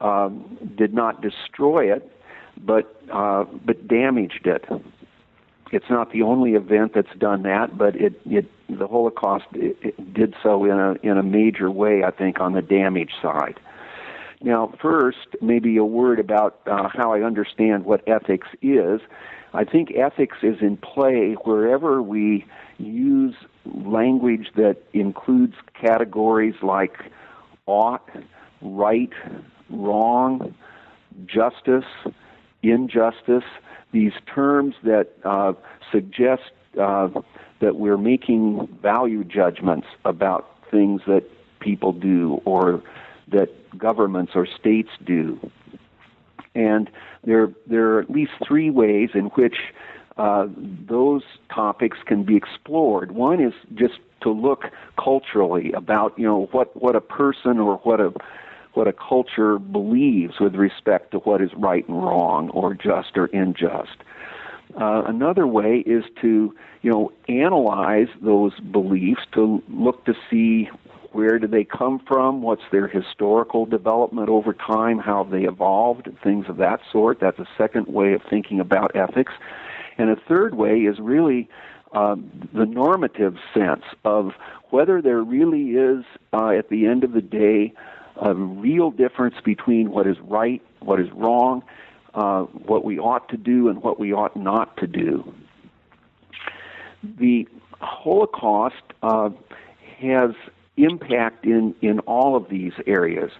[0.00, 2.10] um, did not destroy it,
[2.56, 4.64] but uh, but damaged it.
[5.70, 10.14] It's not the only event that's done that, but it, it the Holocaust it, it
[10.14, 13.60] did so in a in a major way, I think, on the damage side.
[14.40, 19.00] Now, first, maybe a word about uh, how I understand what ethics is.
[19.52, 22.44] I think ethics is in play wherever we
[22.78, 26.96] use language that includes categories like
[27.66, 28.08] ought,
[28.62, 29.12] right,
[29.70, 30.54] wrong,
[31.26, 31.84] justice,
[32.62, 33.44] injustice,
[33.92, 35.54] these terms that uh,
[35.90, 37.08] suggest uh,
[37.60, 41.24] that we're making value judgments about things that
[41.60, 42.82] people do or
[43.28, 45.38] that governments or states do.
[46.54, 46.90] And
[47.24, 49.56] there, there are at least three ways in which
[50.16, 51.22] uh, those
[51.54, 53.12] topics can be explored.
[53.12, 54.64] One is just to look
[55.02, 58.12] culturally about, you know, what, what a person or what a
[58.74, 63.24] what a culture believes with respect to what is right and wrong or just or
[63.32, 63.96] unjust.
[64.80, 70.68] Uh, another way is to, you know, analyze those beliefs to look to see
[71.12, 72.42] where do they come from?
[72.42, 74.98] What's their historical development over time?
[74.98, 76.08] How they evolved?
[76.22, 77.20] Things of that sort.
[77.20, 79.32] That's a second way of thinking about ethics.
[79.96, 81.48] And a third way is really
[81.92, 84.32] um, the normative sense of
[84.70, 87.72] whether there really is, uh, at the end of the day,
[88.20, 91.62] a real difference between what is right, what is wrong,
[92.14, 95.32] uh, what we ought to do, and what we ought not to do.
[97.02, 97.48] The
[97.80, 99.30] Holocaust uh,
[100.00, 100.32] has
[100.78, 103.30] impact in, in all of these areas.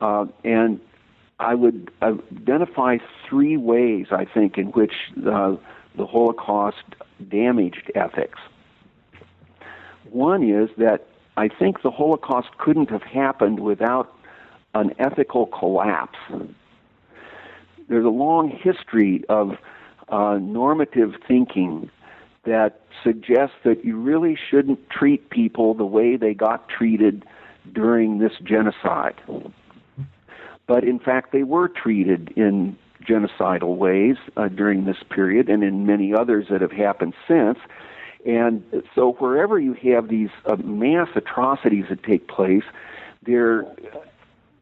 [0.00, 0.80] Uh, and
[1.38, 2.98] I would identify
[3.28, 5.56] three ways, I think, in which uh,
[5.96, 6.84] the Holocaust
[7.28, 8.38] damaged ethics.
[10.10, 11.06] One is that
[11.36, 14.12] I think the Holocaust couldn't have happened without
[14.74, 16.18] an ethical collapse.
[17.88, 19.56] There's a long history of
[20.08, 21.90] uh, normative thinking
[22.48, 27.24] that suggests that you really shouldn't treat people the way they got treated
[27.72, 29.14] during this genocide.
[30.66, 35.86] But in fact, they were treated in genocidal ways uh, during this period and in
[35.86, 37.58] many others that have happened since.
[38.26, 42.64] And so, wherever you have these uh, mass atrocities that take place,
[43.24, 43.64] there,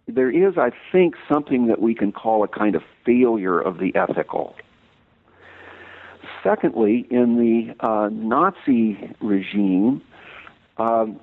[0.06, 3.94] there is, I think, something that we can call a kind of failure of the
[3.96, 4.54] ethical.
[6.46, 10.00] Secondly, in the uh, Nazi regime,
[10.78, 11.18] um,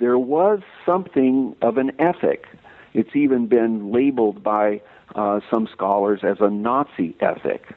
[0.00, 2.46] there was something of an ethic.
[2.92, 4.80] It's even been labeled by
[5.14, 7.72] uh, some scholars as a Nazi ethic.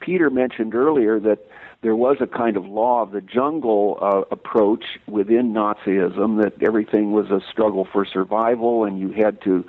[0.00, 1.38] Peter mentioned earlier that
[1.80, 7.12] there was a kind of law of the jungle uh, approach within Nazism that everything
[7.12, 9.64] was a struggle for survival and you had to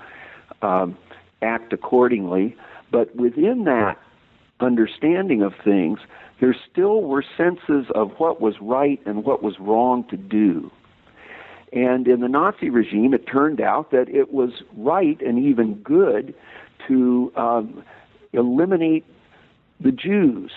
[0.62, 0.98] um,
[1.42, 2.58] act accordingly.
[2.92, 3.98] But within that
[4.60, 6.00] understanding of things,
[6.40, 10.72] there still were senses of what was right and what was wrong to do.
[11.72, 16.34] And in the Nazi regime, it turned out that it was right and even good
[16.88, 17.84] to um,
[18.34, 19.06] eliminate
[19.80, 20.52] the Jews.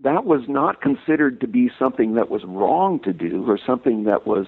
[0.00, 4.26] That was not considered to be something that was wrong to do or something that
[4.26, 4.46] was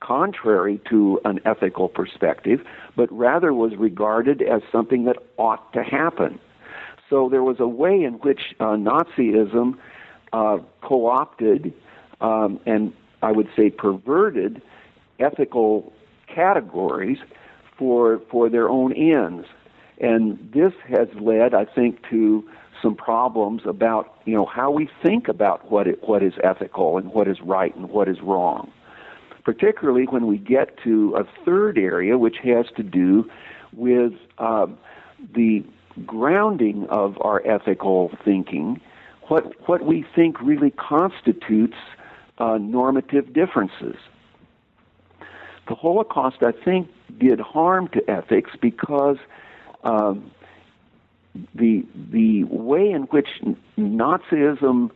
[0.00, 2.60] contrary to an ethical perspective,
[2.96, 6.38] but rather was regarded as something that ought to happen.
[7.10, 9.76] So there was a way in which uh, Nazism
[10.32, 11.74] uh, co opted
[12.20, 12.92] um, and
[13.22, 14.62] I would say perverted
[15.18, 15.92] ethical
[16.26, 17.18] categories
[17.76, 19.46] for, for their own ends.
[19.98, 22.48] And this has led, I think, to
[22.80, 27.12] some problems about you know how we think about what it, what is ethical and
[27.12, 28.72] what is right and what is wrong.
[29.44, 33.30] Particularly when we get to a third area, which has to do
[33.72, 34.78] with um,
[35.34, 35.62] the
[36.10, 38.80] grounding of our ethical thinking,
[39.28, 41.76] what what we think really constitutes
[42.38, 43.94] uh, normative differences.
[45.68, 49.18] The Holocaust, I think, did harm to ethics because
[49.84, 50.32] um,
[51.54, 53.28] the the way in which
[53.78, 54.90] Nazism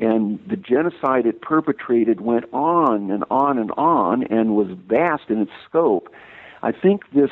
[0.00, 5.42] and the genocide it perpetrated went on and on and on and was vast in
[5.42, 6.12] its scope.
[6.60, 7.30] I think this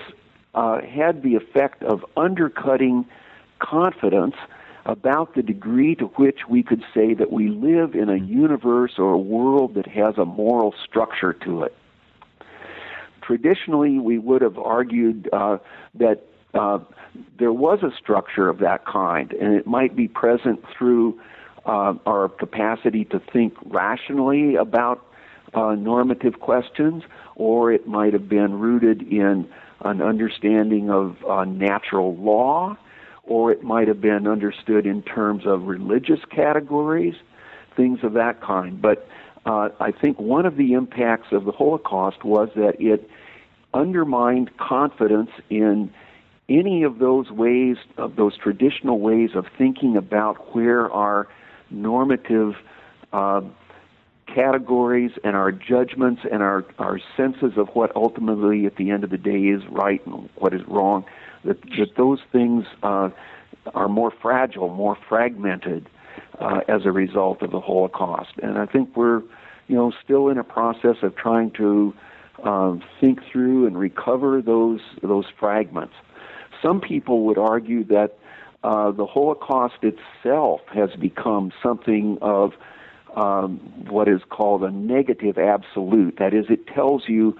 [0.54, 3.06] uh, had the effect of undercutting
[3.64, 4.34] confidence
[4.86, 9.12] about the degree to which we could say that we live in a universe or
[9.12, 11.74] a world that has a moral structure to it.
[13.22, 15.56] Traditionally, we would have argued uh,
[15.94, 16.78] that uh,
[17.38, 21.18] there was a structure of that kind, and it might be present through
[21.64, 25.06] uh, our capacity to think rationally about
[25.54, 27.02] uh, normative questions,
[27.36, 29.48] or it might have been rooted in
[29.80, 32.76] an understanding of uh, natural law,
[33.26, 37.14] or it might have been understood in terms of religious categories,
[37.76, 38.80] things of that kind.
[38.80, 39.08] But
[39.46, 43.08] uh, I think one of the impacts of the Holocaust was that it
[43.72, 45.92] undermined confidence in
[46.48, 51.26] any of those ways, of those traditional ways of thinking about where our
[51.70, 52.54] normative
[53.12, 53.40] uh,
[54.26, 59.10] categories and our judgments and our, our senses of what ultimately at the end of
[59.10, 61.04] the day is right and what is wrong,
[61.44, 63.10] that, that those things uh,
[63.74, 65.88] are more fragile, more fragmented
[66.38, 68.32] uh, as a result of the Holocaust.
[68.42, 69.22] And I think we're,
[69.68, 71.94] you know, still in a process of trying to
[72.42, 75.94] um, think through and recover those those fragments.
[76.62, 78.18] Some people would argue that
[78.62, 82.52] uh, the Holocaust itself has become something of
[83.14, 86.16] um, what is called a negative absolute.
[86.18, 87.38] That is, it tells you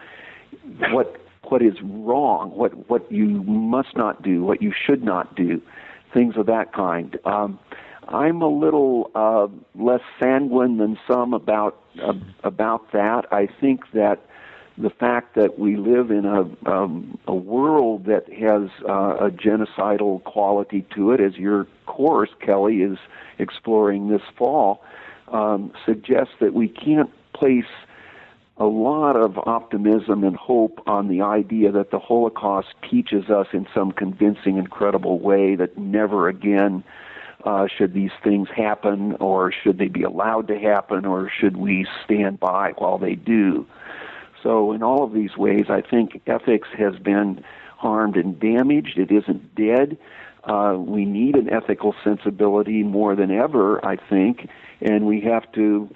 [0.92, 1.16] what
[1.50, 5.60] what is wrong, what what you must not do, what you should not do,
[6.12, 7.18] things of that kind.
[7.24, 7.58] Um,
[8.08, 13.26] I'm a little uh, less sanguine than some about uh, about that.
[13.32, 14.20] I think that
[14.76, 20.22] the fact that we live in a um, a world that has uh, a genocidal
[20.24, 22.98] quality to it, as your course, Kelly, is
[23.38, 24.82] exploring this fall,
[25.28, 27.64] um, suggests that we can't place
[28.56, 33.66] a lot of optimism and hope on the idea that the Holocaust teaches us in
[33.74, 36.84] some convincing incredible way that never again
[37.44, 41.86] uh, should these things happen, or should they be allowed to happen, or should we
[42.04, 43.66] stand by while they do.
[44.42, 47.44] So, in all of these ways, I think ethics has been
[47.76, 48.98] harmed and damaged.
[48.98, 49.98] It isn't dead.
[50.44, 54.48] Uh, we need an ethical sensibility more than ever, I think,
[54.80, 55.88] and we have to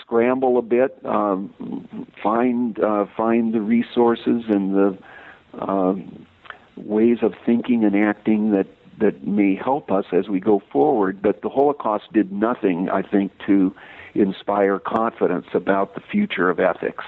[0.00, 4.98] scramble a bit, um, find uh, find the resources and the
[5.58, 5.94] uh,
[6.76, 8.66] ways of thinking and acting that
[8.98, 11.20] that may help us as we go forward.
[11.22, 13.74] But the Holocaust did nothing, I think, to
[14.14, 17.04] inspire confidence about the future of ethics.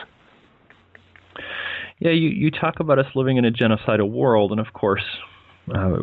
[1.99, 5.05] Yeah, you, you talk about us living in a genocidal world, and of course,
[5.75, 5.97] uh,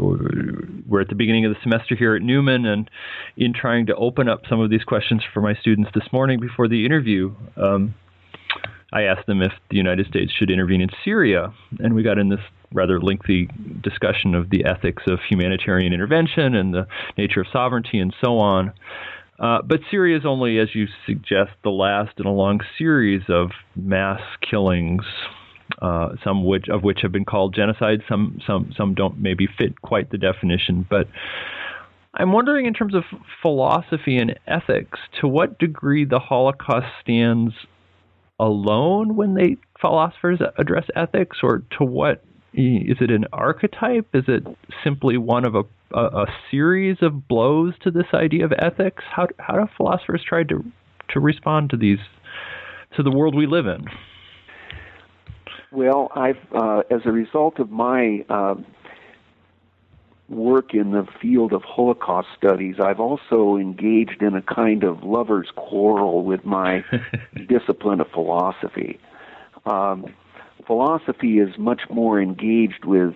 [0.88, 2.89] we're at the beginning of the semester here at Newman, and
[3.38, 6.68] in trying to open up some of these questions for my students this morning before
[6.68, 7.93] the interview, um,
[8.93, 12.30] I asked them if the United States should intervene in Syria, and we got in
[12.30, 12.39] this
[12.74, 13.49] rather lengthy
[13.84, 16.88] discussion of the ethics of humanitarian intervention and the
[17.18, 18.74] nature of sovereignty and so on.
[19.38, 23.51] Uh, but Syria is only, as you suggest, the last in a long series of
[23.76, 25.03] mass killings
[25.82, 28.01] uh, some which of which have been called genocide.
[28.07, 31.07] Some some some don't maybe fit quite the definition, but.
[32.18, 33.03] I'm wondering, in terms of
[33.41, 37.53] philosophy and ethics, to what degree the Holocaust stands
[38.39, 44.07] alone when they philosophers address ethics, or to what is it an archetype?
[44.13, 44.45] Is it
[44.84, 45.63] simply one of a,
[45.93, 49.03] a, a series of blows to this idea of ethics?
[49.11, 50.63] How how do philosophers try to
[51.09, 51.99] to respond to these
[52.95, 53.86] to the world we live in?
[55.76, 58.56] Well, I've uh, as a result of my uh,
[60.30, 65.50] work in the field of Holocaust studies, I've also engaged in a kind of lover's
[65.54, 66.86] quarrel with my
[67.50, 69.02] discipline of philosophy.
[69.66, 70.14] Um,
[70.66, 73.16] philosophy is much more engaged with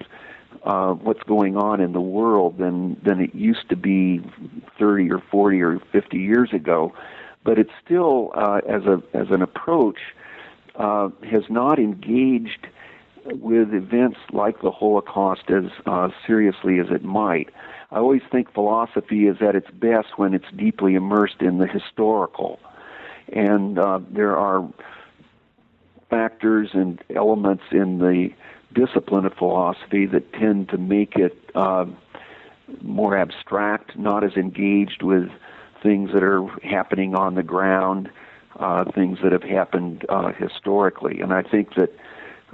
[0.64, 4.20] uh, what's going on in the world than than it used to be
[4.78, 6.94] 30 or 40 or 50 years ago,
[7.46, 10.00] but it's still uh, as a as an approach
[10.80, 12.68] uh, has not engaged
[13.26, 17.50] with events like the Holocaust as uh, seriously as it might.
[17.92, 22.60] I always think philosophy is at its best when it's deeply immersed in the historical.
[23.32, 24.68] And uh, there are
[26.10, 28.30] factors and elements in the
[28.74, 31.86] discipline of philosophy that tend to make it uh,
[32.82, 35.30] more abstract, not as engaged with
[35.84, 38.10] things that are happening on the ground
[38.58, 41.22] uh, things that have happened uh, historically.
[41.22, 41.94] And I think that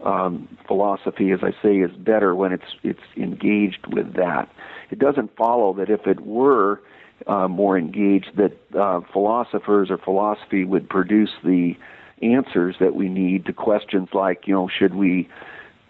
[0.03, 4.49] um, philosophy, as I say, is better when it's it's engaged with that.
[4.91, 6.81] It doesn't follow that if it were
[7.27, 11.75] uh, more engaged, that uh, philosophers or philosophy would produce the
[12.21, 15.29] answers that we need to questions like, you know, should we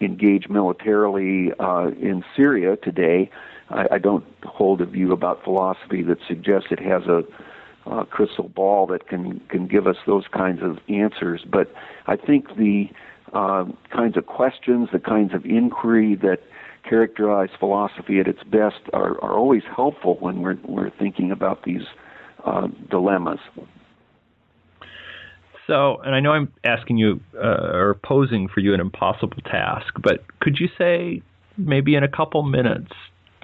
[0.00, 3.30] engage militarily uh, in Syria today?
[3.70, 7.24] I, I don't hold a view about philosophy that suggests it has a
[7.86, 11.44] uh, crystal ball that can can give us those kinds of answers.
[11.50, 11.72] But
[12.06, 12.88] I think the
[13.32, 16.38] uh, kinds of questions, the kinds of inquiry that
[16.88, 21.82] characterize philosophy at its best are, are always helpful when we're we're thinking about these
[22.44, 23.40] uh, dilemmas.
[25.66, 29.94] So, and I know I'm asking you uh, or posing for you an impossible task,
[30.00, 31.22] but could you say
[31.58, 32.92] maybe in a couple minutes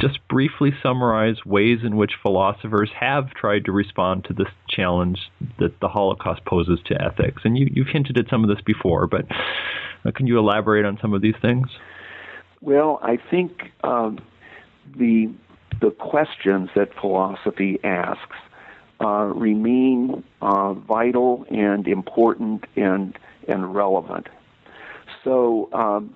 [0.01, 5.18] just briefly summarize ways in which philosophers have tried to respond to this challenge
[5.59, 7.43] that the Holocaust poses to ethics?
[7.45, 9.26] And you, have hinted at some of this before, but
[10.05, 11.68] uh, can you elaborate on some of these things?
[12.61, 14.18] Well, I think um,
[14.97, 15.32] the
[15.80, 18.36] the questions that philosophy asks
[19.01, 23.18] uh, remain uh, vital and important and
[23.49, 24.28] and relevant.
[25.24, 26.14] So um,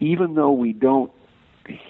[0.00, 1.10] even though we don't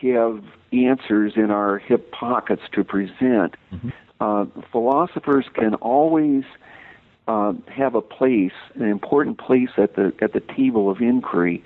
[0.03, 0.43] have
[0.85, 3.89] answers in our hip pockets to present, mm-hmm.
[4.21, 6.45] uh, philosophers can always
[7.29, 11.65] uh, have a place, an important place at the at the table of inquiry,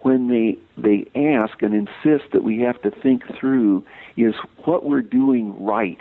[0.00, 3.84] when they they ask and insist that we have to think through
[4.16, 4.34] is
[4.64, 6.00] what we're doing right.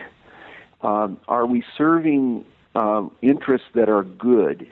[0.82, 2.46] Um, are we serving
[2.76, 4.68] uh, interests that are good?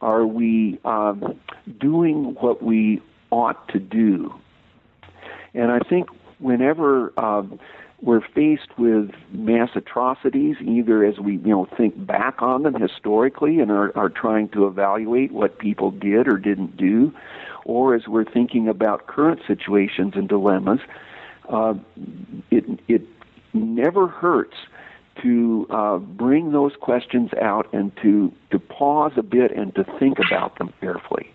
[0.00, 1.38] Are we um,
[1.80, 4.34] doing what we ought to do?
[5.54, 6.08] And I think
[6.38, 7.58] whenever um,
[8.02, 13.60] we're faced with mass atrocities, either as we you know think back on them historically
[13.60, 17.12] and are, are trying to evaluate what people did or didn't do,
[17.64, 20.80] or as we're thinking about current situations and dilemmas.
[21.48, 21.74] Uh,
[22.50, 23.02] it it
[23.54, 24.56] never hurts
[25.22, 30.18] to uh, bring those questions out and to to pause a bit and to think
[30.18, 31.32] about them carefully.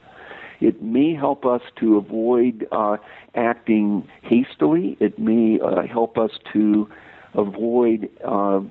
[0.62, 2.98] It may help us to avoid uh,
[3.36, 4.96] acting hastily.
[5.00, 6.88] It may uh, help us to
[7.34, 8.62] avoid uh,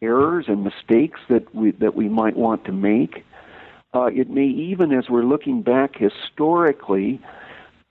[0.00, 3.24] errors and mistakes that we that we might want to make.
[3.94, 7.20] Uh, it may even, as we're looking back historically,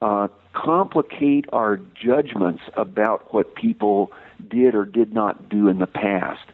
[0.01, 4.11] uh, complicate our judgments about what people
[4.49, 6.49] did or did not do in the past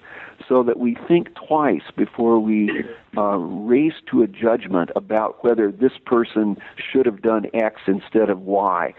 [0.48, 2.86] so that we think twice before we
[3.18, 8.42] uh, race to a judgment about whether this person should have done X instead of
[8.42, 8.94] Y.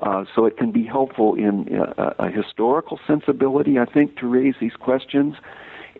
[0.00, 4.54] Uh, so it can be helpful in uh, a historical sensibility, I think, to raise
[4.60, 5.36] these questions,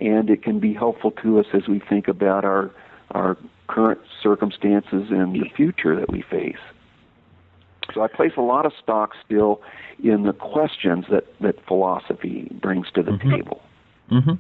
[0.01, 2.71] and it can be helpful to us as we think about our
[3.13, 3.37] our
[3.69, 6.57] current circumstances and the future that we face.
[7.95, 9.61] So I place a lot of stock still
[10.03, 13.31] in the questions that, that philosophy brings to the mm-hmm.
[13.31, 13.63] table.
[14.11, 14.33] Mm-hmm.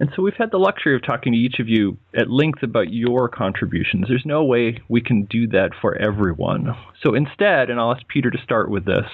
[0.00, 2.92] And so we've had the luxury of talking to each of you at length about
[2.92, 4.06] your contributions.
[4.08, 6.74] There's no way we can do that for everyone.
[7.02, 9.06] So instead, and I'll ask Peter to start with this,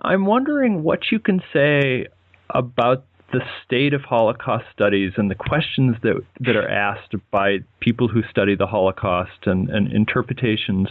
[0.00, 2.08] I'm wondering what you can say
[2.50, 8.08] about the state of Holocaust studies and the questions that that are asked by people
[8.08, 10.88] who study the Holocaust and, and interpretations.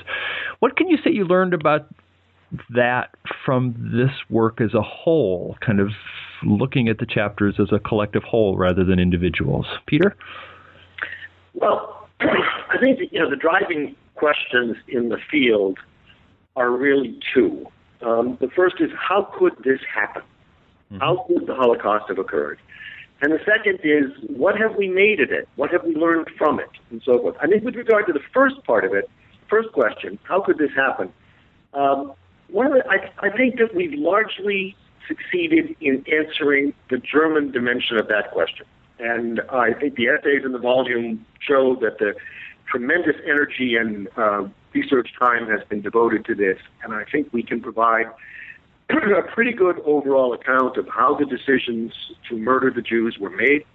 [0.60, 1.88] What can you say you learned about
[2.74, 3.14] that
[3.46, 5.90] from this work as a whole, kind of
[6.44, 9.66] looking at the chapters as a collective whole rather than individuals.
[9.86, 10.16] Peter?
[11.54, 15.80] Well, I think that, you know the driving questions in the field
[16.56, 17.66] are really two.
[18.02, 20.24] Um, the first is how could this happen?
[20.92, 20.98] Mm-hmm.
[20.98, 22.60] How could the Holocaust have occurred?
[23.22, 25.48] And the second is what have we made of it?
[25.56, 26.70] What have we learned from it?
[26.90, 27.36] And so forth.
[27.40, 29.10] I think with regard to the first part of it,
[29.48, 31.14] first question, how could this happen?
[31.74, 32.14] Um,
[32.50, 34.76] one of the, I, I think that we've largely
[35.08, 38.66] succeeded in answering the German dimension of that question.
[39.00, 42.14] And I think the essays in the volume show that the
[42.70, 46.58] tremendous energy and uh, research time has been devoted to this.
[46.84, 48.06] And I think we can provide
[48.90, 51.94] a pretty good overall account of how the decisions
[52.30, 53.66] to murder the Jews were made,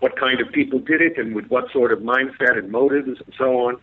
[0.00, 3.34] what kind of people did it, and with what sort of mindset and motives, and
[3.36, 3.76] so on.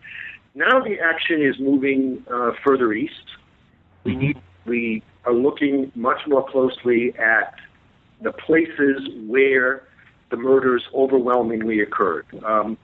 [0.54, 3.24] Now the action is moving uh, further east.
[4.04, 7.54] We need we are looking much more closely at
[8.22, 9.84] the places where
[10.30, 12.26] the murders overwhelmingly occurred.
[12.44, 12.78] Um,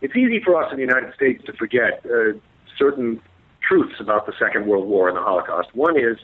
[0.00, 2.38] it's easy for us in the United States to forget uh,
[2.78, 3.20] certain
[3.66, 5.74] truths about the Second World War and the Holocaust.
[5.74, 6.18] One is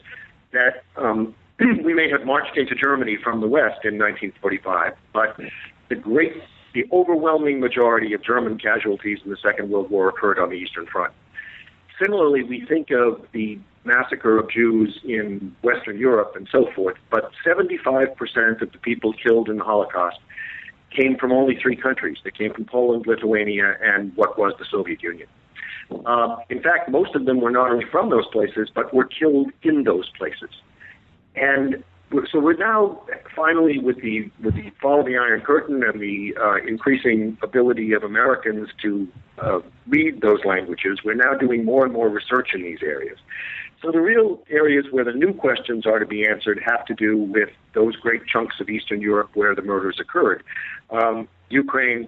[0.51, 5.37] that um, we may have marched into Germany from the West in 1945, but
[5.89, 6.33] the great,
[6.73, 10.85] the overwhelming majority of German casualties in the Second World War occurred on the Eastern
[10.87, 11.13] Front.
[12.01, 17.31] Similarly, we think of the massacre of Jews in Western Europe and so forth, but
[17.45, 20.19] 75% of the people killed in the Holocaust
[20.95, 22.17] came from only three countries.
[22.23, 25.27] They came from Poland, Lithuania, and what was the Soviet Union.
[26.05, 29.51] Uh, in fact, most of them were not only from those places, but were killed
[29.63, 30.49] in those places.
[31.35, 31.83] And
[32.31, 33.01] so we're now
[33.35, 37.93] finally with the with the fall of the Iron Curtain and the uh, increasing ability
[37.93, 39.07] of Americans to
[39.39, 43.17] uh, read those languages, we're now doing more and more research in these areas.
[43.81, 47.17] So the real areas where the new questions are to be answered have to do
[47.17, 50.43] with those great chunks of Eastern Europe where the murders occurred.
[50.89, 52.07] Um, Ukraine,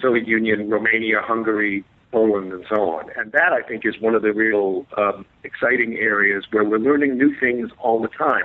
[0.00, 3.10] Soviet Union, Romania, Hungary, Poland, and so on.
[3.16, 7.18] And that, I think, is one of the real um, exciting areas where we're learning
[7.18, 8.44] new things all the time.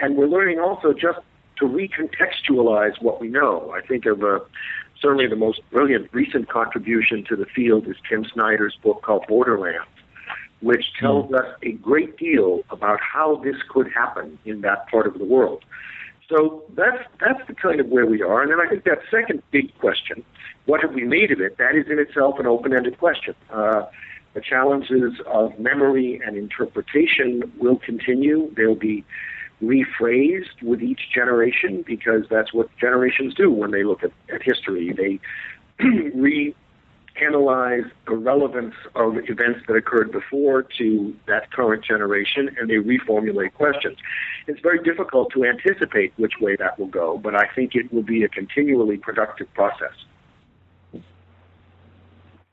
[0.00, 1.18] And we're learning also just
[1.58, 3.72] to recontextualize what we know.
[3.72, 4.40] I think of uh,
[5.00, 9.84] certainly the most brilliant recent contribution to the field is Tim Snyder's book called Bloodlands
[10.60, 11.38] which tells mm.
[11.38, 15.64] us a great deal about how this could happen in that part of the world.
[16.28, 18.42] So that's that's the kind of where we are.
[18.42, 20.22] And then I think that second big question,
[20.66, 21.56] what have we made of it?
[21.56, 23.34] That is in itself an open-ended question.
[23.50, 23.86] Uh,
[24.34, 28.52] the challenges of memory and interpretation will continue.
[28.54, 29.04] They'll be
[29.62, 34.92] rephrased with each generation because that's what generations do when they look at, at history.
[34.92, 35.20] They
[37.20, 43.54] reanalyze the relevance of events that occurred before to that current generation and they reformulate
[43.54, 43.98] questions.
[44.46, 48.02] It's very difficult to anticipate which way that will go, but I think it will
[48.02, 49.94] be a continually productive process.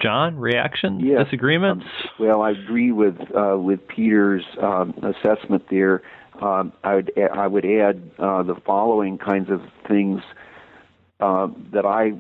[0.02, 1.24] John, reactions, yes.
[1.24, 1.86] disagreements?
[2.20, 6.02] well, I agree with uh, with Peter's um, assessment there.
[6.42, 10.22] Um, I would I would add uh, the following kinds of things
[11.20, 12.14] uh, that I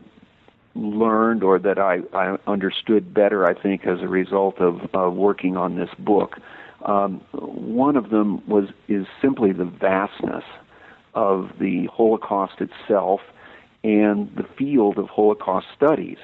[0.76, 3.45] learned or that I, I understood better.
[3.45, 6.38] I think as a result of uh, working on this book.
[6.84, 10.43] Um, one of them was is simply the vastness
[11.16, 13.22] of the Holocaust itself
[13.84, 16.18] and the field of Holocaust studies.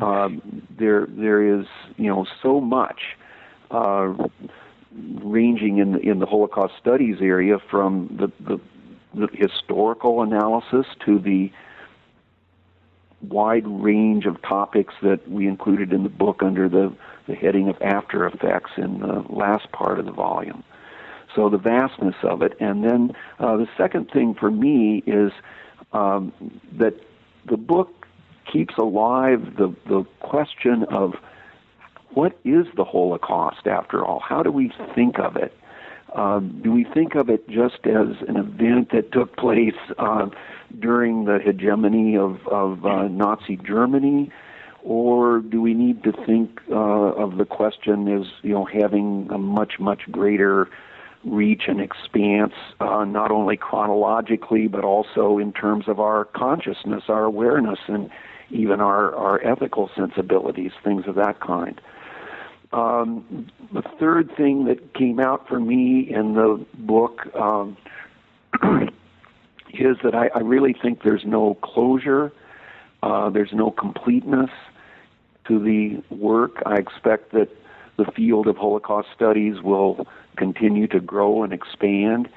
[0.00, 1.66] Um, there, there is,
[1.96, 3.00] you know, so much
[3.70, 4.14] uh,
[4.94, 8.60] ranging in in the Holocaust studies area from the, the,
[9.14, 11.50] the historical analysis to the
[13.22, 16.94] wide range of topics that we included in the book under the,
[17.26, 20.62] the heading of after effects in the last part of the volume.
[21.34, 22.56] So the vastness of it.
[22.60, 25.32] And then uh, the second thing for me is
[25.92, 26.32] um,
[26.72, 26.94] that
[27.46, 28.06] the book
[28.50, 31.14] keeps alive the, the question of
[32.14, 34.20] what is the Holocaust after all?
[34.20, 35.52] How do we think of it?
[36.14, 40.28] Um, do we think of it just as an event that took place uh,
[40.78, 44.30] during the hegemony of, of uh, Nazi Germany?
[44.84, 49.38] Or do we need to think uh, of the question as you know having a
[49.38, 50.68] much much greater
[51.24, 57.24] reach and expanse, uh, not only chronologically, but also in terms of our consciousness, our
[57.24, 58.10] awareness, and
[58.50, 61.80] even our, our ethical sensibilities, things of that kind.
[62.74, 67.76] Um, the third thing that came out for me in the book um,
[69.72, 72.32] is that I, I, really think there's no closure,
[73.04, 74.50] uh, there's no completeness
[75.46, 76.64] to the work.
[76.66, 77.48] I expect that
[77.96, 82.28] the field of Holocaust studies will continue to grow and expand.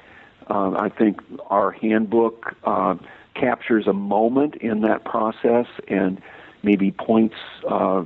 [0.48, 1.20] Uh, I think
[1.50, 2.94] our handbook uh,
[3.34, 6.22] captures a moment in that process and
[6.62, 7.36] maybe points
[7.68, 8.04] uh,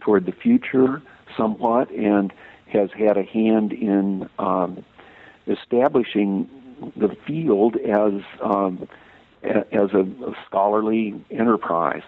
[0.00, 1.00] toward the future
[1.36, 2.32] somewhat and
[2.72, 4.84] has had a hand in um,
[5.46, 6.48] establishing
[6.96, 8.88] the field as um,
[9.42, 12.02] as a, a scholarly enterprise.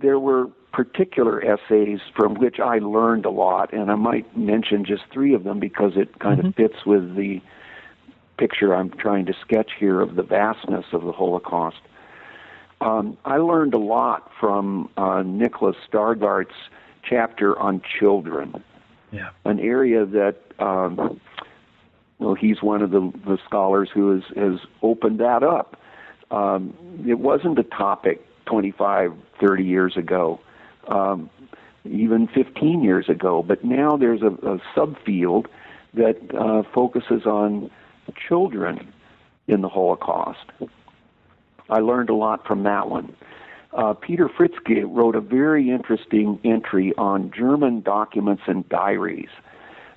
[0.00, 5.02] There were particular essays from which I learned a lot, and I might mention just
[5.12, 6.48] three of them because it kind mm-hmm.
[6.48, 7.40] of fits with the
[8.38, 11.80] picture I'm trying to sketch here of the vastness of the Holocaust.
[12.80, 16.54] Um, I learned a lot from uh, Nicholas Stargardt's
[17.08, 18.62] chapter on children,
[19.10, 19.30] yeah.
[19.44, 21.20] an area that um,
[22.18, 25.76] well, he's one of the, the scholars who has, has opened that up.
[26.30, 26.74] Um,
[27.06, 30.40] it wasn't a topic 25, 30 years ago
[30.88, 31.30] um,
[31.84, 33.42] even 15 years ago.
[33.42, 35.46] But now there's a, a subfield
[35.94, 37.70] that uh, focuses on
[38.28, 38.92] children
[39.46, 40.46] in the Holocaust.
[41.68, 43.14] I learned a lot from that one.
[43.72, 49.30] Uh, Peter Fritzsche wrote a very interesting entry on German documents and diaries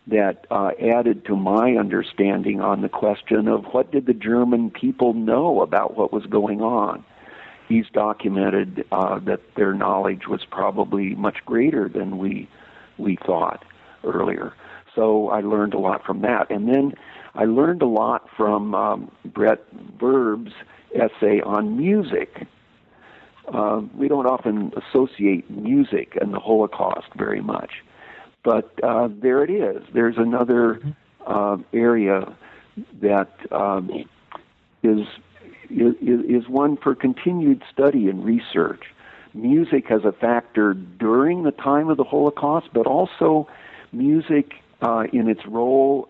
[0.08, 5.14] that uh, added to my understanding on the question of what did the German people
[5.14, 7.04] know about what was going on
[7.68, 12.48] he's documented uh, that their knowledge was probably much greater than we
[12.98, 13.64] we thought
[14.04, 14.54] earlier.
[14.94, 16.94] So I learned a lot from that, and then
[17.34, 19.62] I learned a lot from um, Bret
[20.00, 20.54] Werb's
[20.94, 22.48] essay on music.
[23.54, 27.84] Uh, we don't often associate music and the Holocaust very much,
[28.44, 29.84] but uh, there it is.
[29.94, 30.82] There's another
[31.26, 32.36] uh, area
[33.02, 34.06] that um,
[34.84, 35.08] is
[35.70, 38.84] is, is one for continued study and research.
[39.34, 43.48] Music as a factor during the time of the Holocaust, but also
[43.92, 46.08] music uh, in its role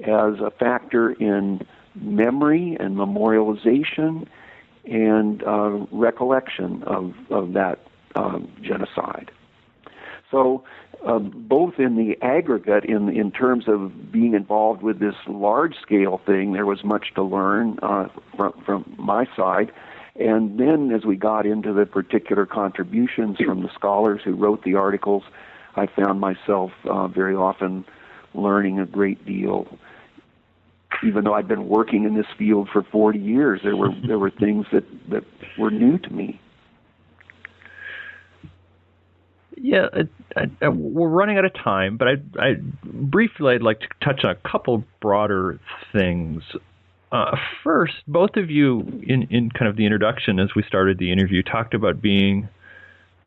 [0.00, 4.26] as a factor in memory and memorialization
[4.86, 7.78] and uh, recollection of, of that
[8.14, 9.30] um, genocide.
[10.30, 10.64] So
[11.06, 16.20] um, both in the aggregate, in in terms of being involved with this large scale
[16.24, 19.70] thing, there was much to learn uh, from from my side.
[20.16, 24.76] And then, as we got into the particular contributions from the scholars who wrote the
[24.76, 25.24] articles,
[25.76, 27.84] I found myself uh, very often
[28.32, 29.66] learning a great deal.
[31.02, 34.30] Even though I'd been working in this field for 40 years, there were there were
[34.30, 35.24] things that that
[35.58, 36.40] were new to me.
[39.56, 39.86] Yeah,
[40.36, 44.24] I, I, we're running out of time, but I, I briefly I'd like to touch
[44.24, 45.58] on a couple broader
[45.92, 46.42] things.
[47.12, 51.12] Uh, first, both of you, in, in kind of the introduction as we started the
[51.12, 52.48] interview, talked about being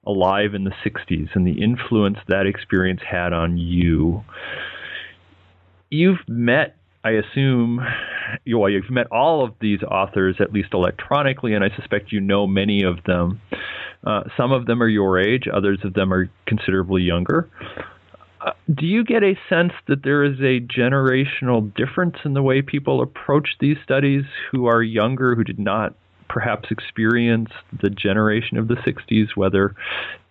[0.06, 4.24] alive in the 60s and the influence that experience had on you.
[5.90, 6.76] You've met,
[7.08, 7.80] I assume,
[8.44, 12.20] you, well, you've met all of these authors, at least electronically, and I suspect you
[12.20, 13.40] know many of them.
[14.06, 17.50] Uh, some of them are your age, others of them are considerably younger.
[18.42, 22.62] Uh, do you get a sense that there is a generational difference in the way
[22.62, 25.96] people approach these studies who are younger, who did not
[26.30, 27.50] perhaps experience
[27.82, 29.76] the generation of the 60s, whether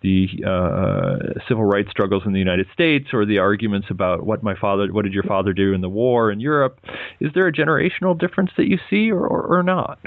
[0.01, 4.55] the uh, civil rights struggles in the United States or the arguments about what my
[4.55, 6.79] father, what did your father do in the war in Europe?
[7.19, 9.99] Is there a generational difference that you see, or, or, or not?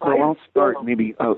[0.00, 1.34] Well, I'll start maybe uh,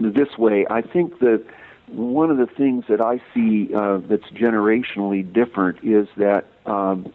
[0.00, 0.66] this way.
[0.68, 1.44] I think that
[1.88, 7.12] one of the things that I see uh, that's generationally different is that um,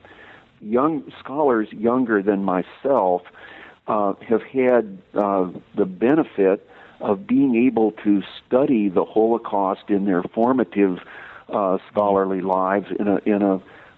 [0.61, 3.23] young scholars younger than myself
[3.89, 6.65] uh, have had uh, the benefit
[7.01, 10.99] of being able to study the Holocaust in their formative
[11.49, 13.55] uh, scholarly lives in a in a,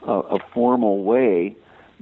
[0.07, 1.55] a, a formal way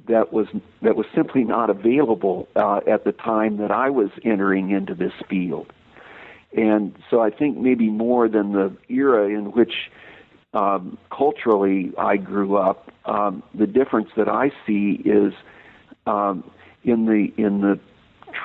[0.07, 0.47] that was
[0.83, 5.13] that was simply not available uh, at the time that I was entering into this
[5.27, 5.73] field.
[6.55, 9.91] And so I think maybe more than the era in which
[10.53, 15.33] um, culturally I grew up, um, the difference that I see is
[16.07, 16.49] um,
[16.83, 17.79] in the in the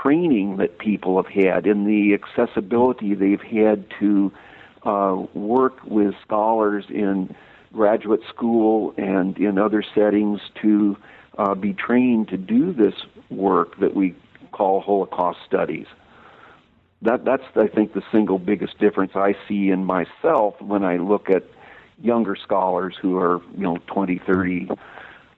[0.02, 4.32] training that people have had, in the accessibility they've had to
[4.84, 7.34] uh, work with scholars in
[7.72, 10.96] graduate school and in other settings to
[11.38, 12.94] uh, be trained to do this
[13.30, 14.14] work that we
[14.52, 15.86] call Holocaust studies.
[17.02, 21.28] That, that's, I think, the single biggest difference I see in myself when I look
[21.28, 21.44] at
[22.00, 24.68] younger scholars who are, you know, 20, 30,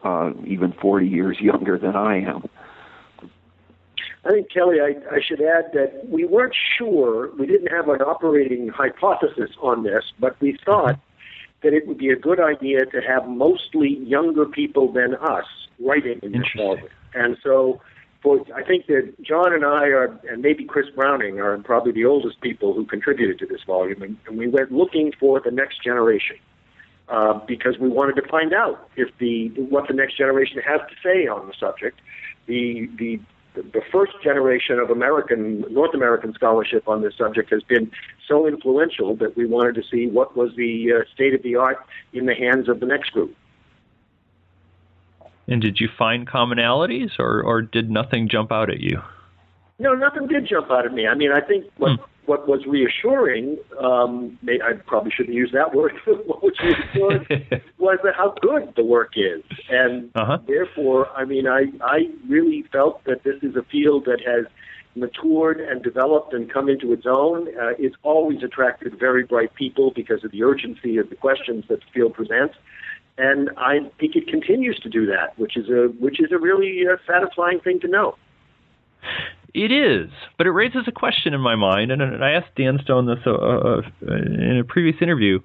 [0.05, 2.49] uh, even 40 years younger than I am.
[4.27, 8.01] I think, Kelly, I, I should add that we weren't sure, we didn't have an
[8.03, 10.99] operating hypothesis on this, but we thought
[11.63, 15.47] that it would be a good idea to have mostly younger people than us
[15.79, 16.89] writing in this volume.
[17.15, 17.81] And so,
[18.23, 22.05] for I think that John and I are, and maybe Chris Browning are probably the
[22.05, 25.83] oldest people who contributed to this volume, and, and we went looking for the next
[25.85, 26.37] generation.
[27.09, 30.97] Uh, because we wanted to find out if the what the next generation has to
[31.05, 32.01] say on the subject.
[32.47, 33.21] The the
[33.57, 37.91] the first generation of American, North American scholarship on this subject has been
[38.29, 41.79] so influential that we wanted to see what was the uh, state of the art
[42.13, 43.35] in the hands of the next group.
[45.49, 49.01] And did you find commonalities, or, or did nothing jump out at you?
[49.79, 51.07] No, nothing did jump out at me.
[51.07, 55.75] I mean, I think what hmm what was reassuring, um, I probably shouldn't use that
[55.75, 57.27] word, what was reassuring
[57.79, 59.43] was that how good the work is.
[59.69, 60.39] And uh-huh.
[60.47, 64.47] therefore, I mean, I, I really felt that this is a field that has
[64.97, 67.49] matured and developed and come into its own.
[67.49, 71.81] Uh, it's always attracted very bright people because of the urgency of the questions that
[71.81, 72.55] the field presents.
[73.19, 76.83] And I think it continues to do that, which is a which is a really
[76.87, 78.17] uh, satisfying thing to know.
[79.57, 83.07] It is, but it raises a question in my mind, and I asked Dan Stone
[83.07, 85.39] this uh, uh, in a previous interview.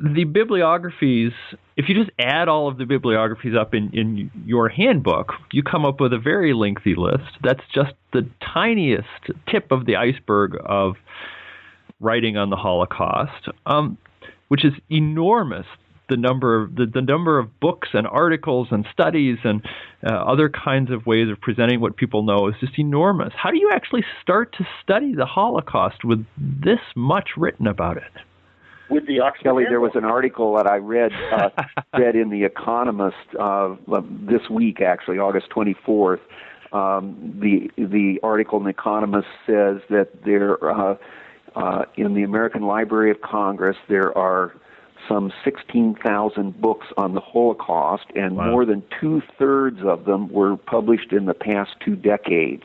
[0.00, 1.32] The bibliographies,
[1.76, 5.84] if you just add all of the bibliographies up in, in your handbook, you come
[5.84, 7.24] up with a very lengthy list.
[7.42, 8.24] That's just the
[8.54, 9.08] tiniest
[9.50, 10.94] tip of the iceberg of
[11.98, 13.98] writing on the Holocaust, um,
[14.46, 15.66] which is enormous
[16.08, 19.62] the number of the, the number of books and articles and studies and
[20.06, 23.32] uh, other kinds of ways of presenting what people know is just enormous.
[23.36, 28.12] How do you actually start to study the Holocaust with this much written about it?
[28.90, 31.48] With the Oxford Kelly, there was an article that I read uh,
[31.98, 33.76] read in the Economist uh,
[34.28, 36.20] this week, actually August twenty fourth.
[36.72, 40.96] Um, the the article in the Economist says that there uh,
[41.56, 44.54] uh, in the American Library of Congress there are
[45.08, 48.50] some 16,000 books on the Holocaust, and wow.
[48.50, 52.62] more than two thirds of them were published in the past two decades.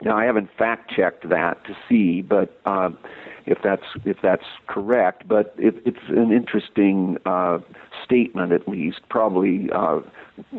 [0.00, 2.90] Now, I haven't fact checked that to see, but uh,
[3.46, 7.58] if that's if that's correct, but it, it's an interesting uh,
[8.04, 10.00] statement, at least, probably uh,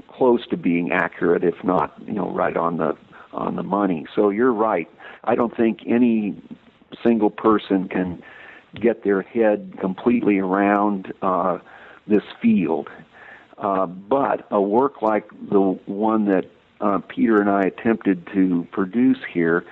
[0.10, 2.96] close to being accurate, if not, you know, right on the
[3.32, 4.06] on the money.
[4.16, 4.90] So you're right.
[5.24, 6.40] I don't think any
[7.04, 8.22] single person can
[8.76, 11.60] get their head completely around uh,
[12.08, 12.90] this field.
[13.58, 16.46] Uh, but a work like the one that
[16.82, 19.66] uh, Peter and I attempted to produce here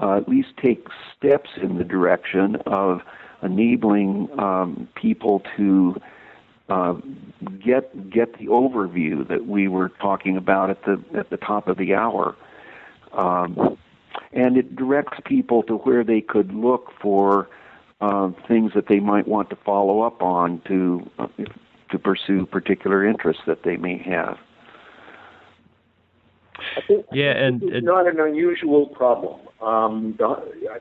[0.00, 0.86] uh, at least take
[1.16, 3.00] steps in the direction of
[3.42, 6.00] enabling um, people to
[6.68, 6.94] uh,
[7.64, 11.76] get get the overview that we were talking about at the at the top of
[11.76, 12.36] the hour.
[13.12, 13.76] Um,
[14.32, 17.48] and it directs people to where they could look for
[18.02, 21.28] uh, things that they might want to follow up on to uh,
[21.90, 24.36] to pursue particular interests that they may have.
[26.88, 29.40] Think, yeah, and it's not an unusual problem.
[29.60, 30.34] Um, the,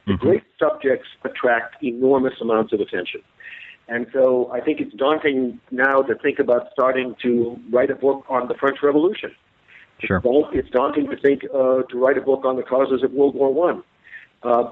[0.06, 0.16] the mm-hmm.
[0.16, 3.22] great subjects attract enormous amounts of attention,
[3.88, 8.26] And so I think it's daunting now to think about starting to write a book
[8.30, 9.32] on the French Revolution.
[10.00, 10.22] Sure.
[10.54, 13.54] It's daunting to think uh, to write a book on the causes of World War
[13.54, 13.84] One,
[14.44, 14.64] uh,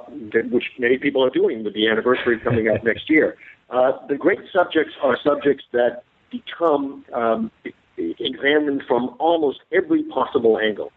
[0.50, 3.38] which many people are doing with the anniversary coming up next year.
[3.70, 7.52] Uh, the great subjects are subjects that become um,
[7.98, 10.92] examined from almost every possible angle.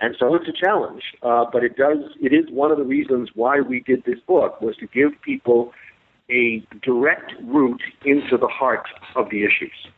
[0.00, 1.98] And so it's a challenge, uh, but it does.
[2.20, 5.72] It is one of the reasons why we did this book was to give people
[6.30, 9.88] a direct route into the heart of the issues.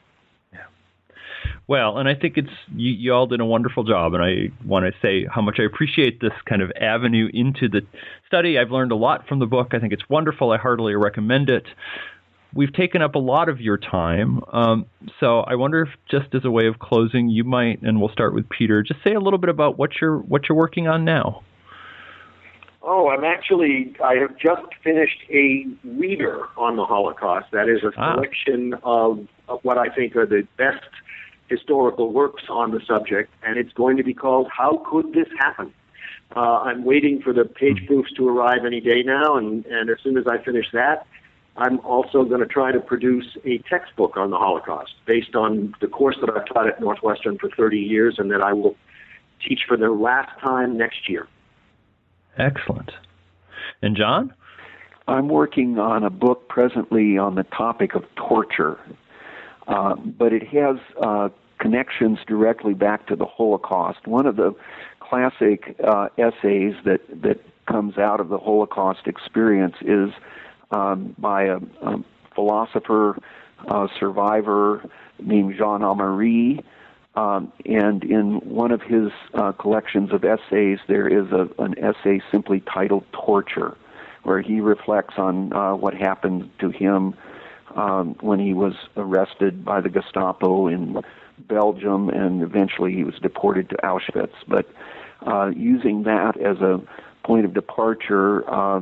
[1.68, 4.86] Well, and I think it's you, you all did a wonderful job, and I want
[4.86, 7.82] to say how much I appreciate this kind of avenue into the
[8.26, 8.58] study.
[8.58, 9.68] I've learned a lot from the book.
[9.72, 10.52] I think it's wonderful.
[10.52, 11.64] I heartily recommend it.
[12.54, 14.86] We've taken up a lot of your time, um,
[15.20, 18.32] so I wonder if, just as a way of closing, you might, and we'll start
[18.32, 18.82] with Peter.
[18.82, 21.42] Just say a little bit about what you're what you're working on now.
[22.88, 27.46] Oh, I'm actually, I have just finished a reader on the Holocaust.
[27.50, 28.22] That is a Ah.
[28.84, 30.84] of, of what I think are the best
[31.48, 35.72] historical works on the subject, and it's going to be called How Could This Happen?
[36.34, 39.98] Uh, I'm waiting for the page proofs to arrive any day now, and, and as
[40.02, 41.06] soon as I finish that,
[41.56, 45.86] I'm also going to try to produce a textbook on the Holocaust based on the
[45.86, 48.76] course that I've taught at Northwestern for 30 years and that I will
[49.46, 51.28] teach for the last time next year.
[52.36, 52.92] Excellent.
[53.80, 54.34] And John?
[55.08, 58.78] I'm working on a book presently on the topic of torture,
[59.66, 64.06] uh, but it has uh, connections directly back to the Holocaust.
[64.06, 64.54] One of the
[65.00, 70.10] classic uh, essays that that comes out of the Holocaust experience is
[70.70, 72.04] um, by a, a
[72.34, 73.18] philosopher,
[73.68, 74.88] uh, survivor
[75.20, 76.62] named Jean Amery.
[77.14, 82.20] Um, and in one of his uh, collections of essays, there is a, an essay
[82.30, 83.76] simply titled Torture,
[84.22, 87.14] where he reflects on uh, what happened to him
[87.76, 91.00] um, when he was arrested by the Gestapo in
[91.38, 94.32] Belgium, and eventually he was deported to Auschwitz.
[94.48, 94.68] But
[95.26, 96.80] uh, using that as a
[97.24, 98.80] point of departure, uh,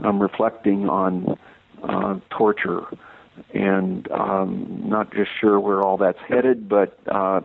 [0.00, 1.38] I'm reflecting on
[1.82, 2.86] uh, torture
[3.54, 7.40] and um, not just sure where all that's headed, but uh,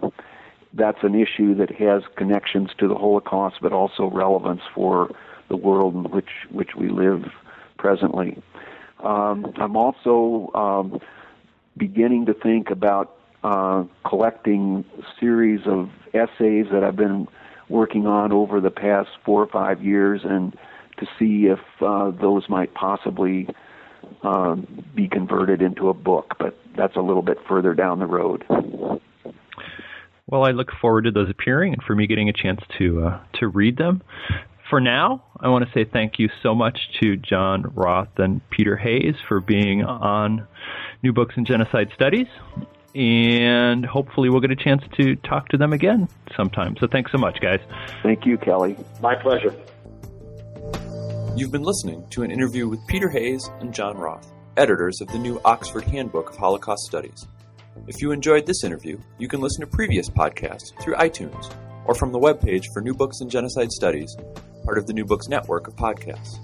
[0.74, 5.10] that's an issue that has connections to the Holocaust, but also relevance for
[5.50, 7.24] the world in which which we live
[7.78, 8.42] presently.
[9.04, 11.00] Um, I'm also um,
[11.78, 14.84] beginning to think about uh, collecting
[15.20, 17.28] series of essays that I've been
[17.70, 20.58] working on over the past four or five years, and
[20.98, 23.48] to see if uh, those might possibly
[24.24, 28.44] um, be converted into a book, but that's a little bit further down the road.
[30.28, 33.20] Well, I look forward to those appearing and for me getting a chance to uh,
[33.40, 34.02] to read them.
[34.70, 38.76] For now, I want to say thank you so much to John Roth and Peter
[38.76, 40.46] Hayes for being on
[41.02, 42.28] New Books in Genocide Studies,
[42.94, 46.76] and hopefully we'll get a chance to talk to them again sometime.
[46.82, 47.62] So thanks so much, guys.
[48.04, 48.76] Thank you, Kelly.
[49.00, 49.56] My pleasure.
[51.38, 55.20] You've been listening to an interview with Peter Hayes and John Roth, editors of the
[55.20, 57.26] new Oxford Handbook of Holocaust Studies.
[57.88, 61.54] If you enjoyed this interview, you can listen to previous podcasts through iTunes
[61.86, 64.18] or from the webpage for New Books in Genocide Studies,
[64.68, 66.42] part of the New Books network of podcasts.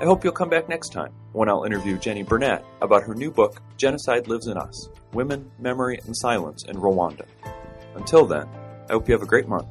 [0.00, 3.32] I hope you'll come back next time when I'll interview Jennie Burnet about her new
[3.32, 7.26] book, Genocide Lives in Us Women, Memory, and Silence in Rwanda.
[7.96, 8.46] Until then,
[8.88, 9.66] I hope you have a great month.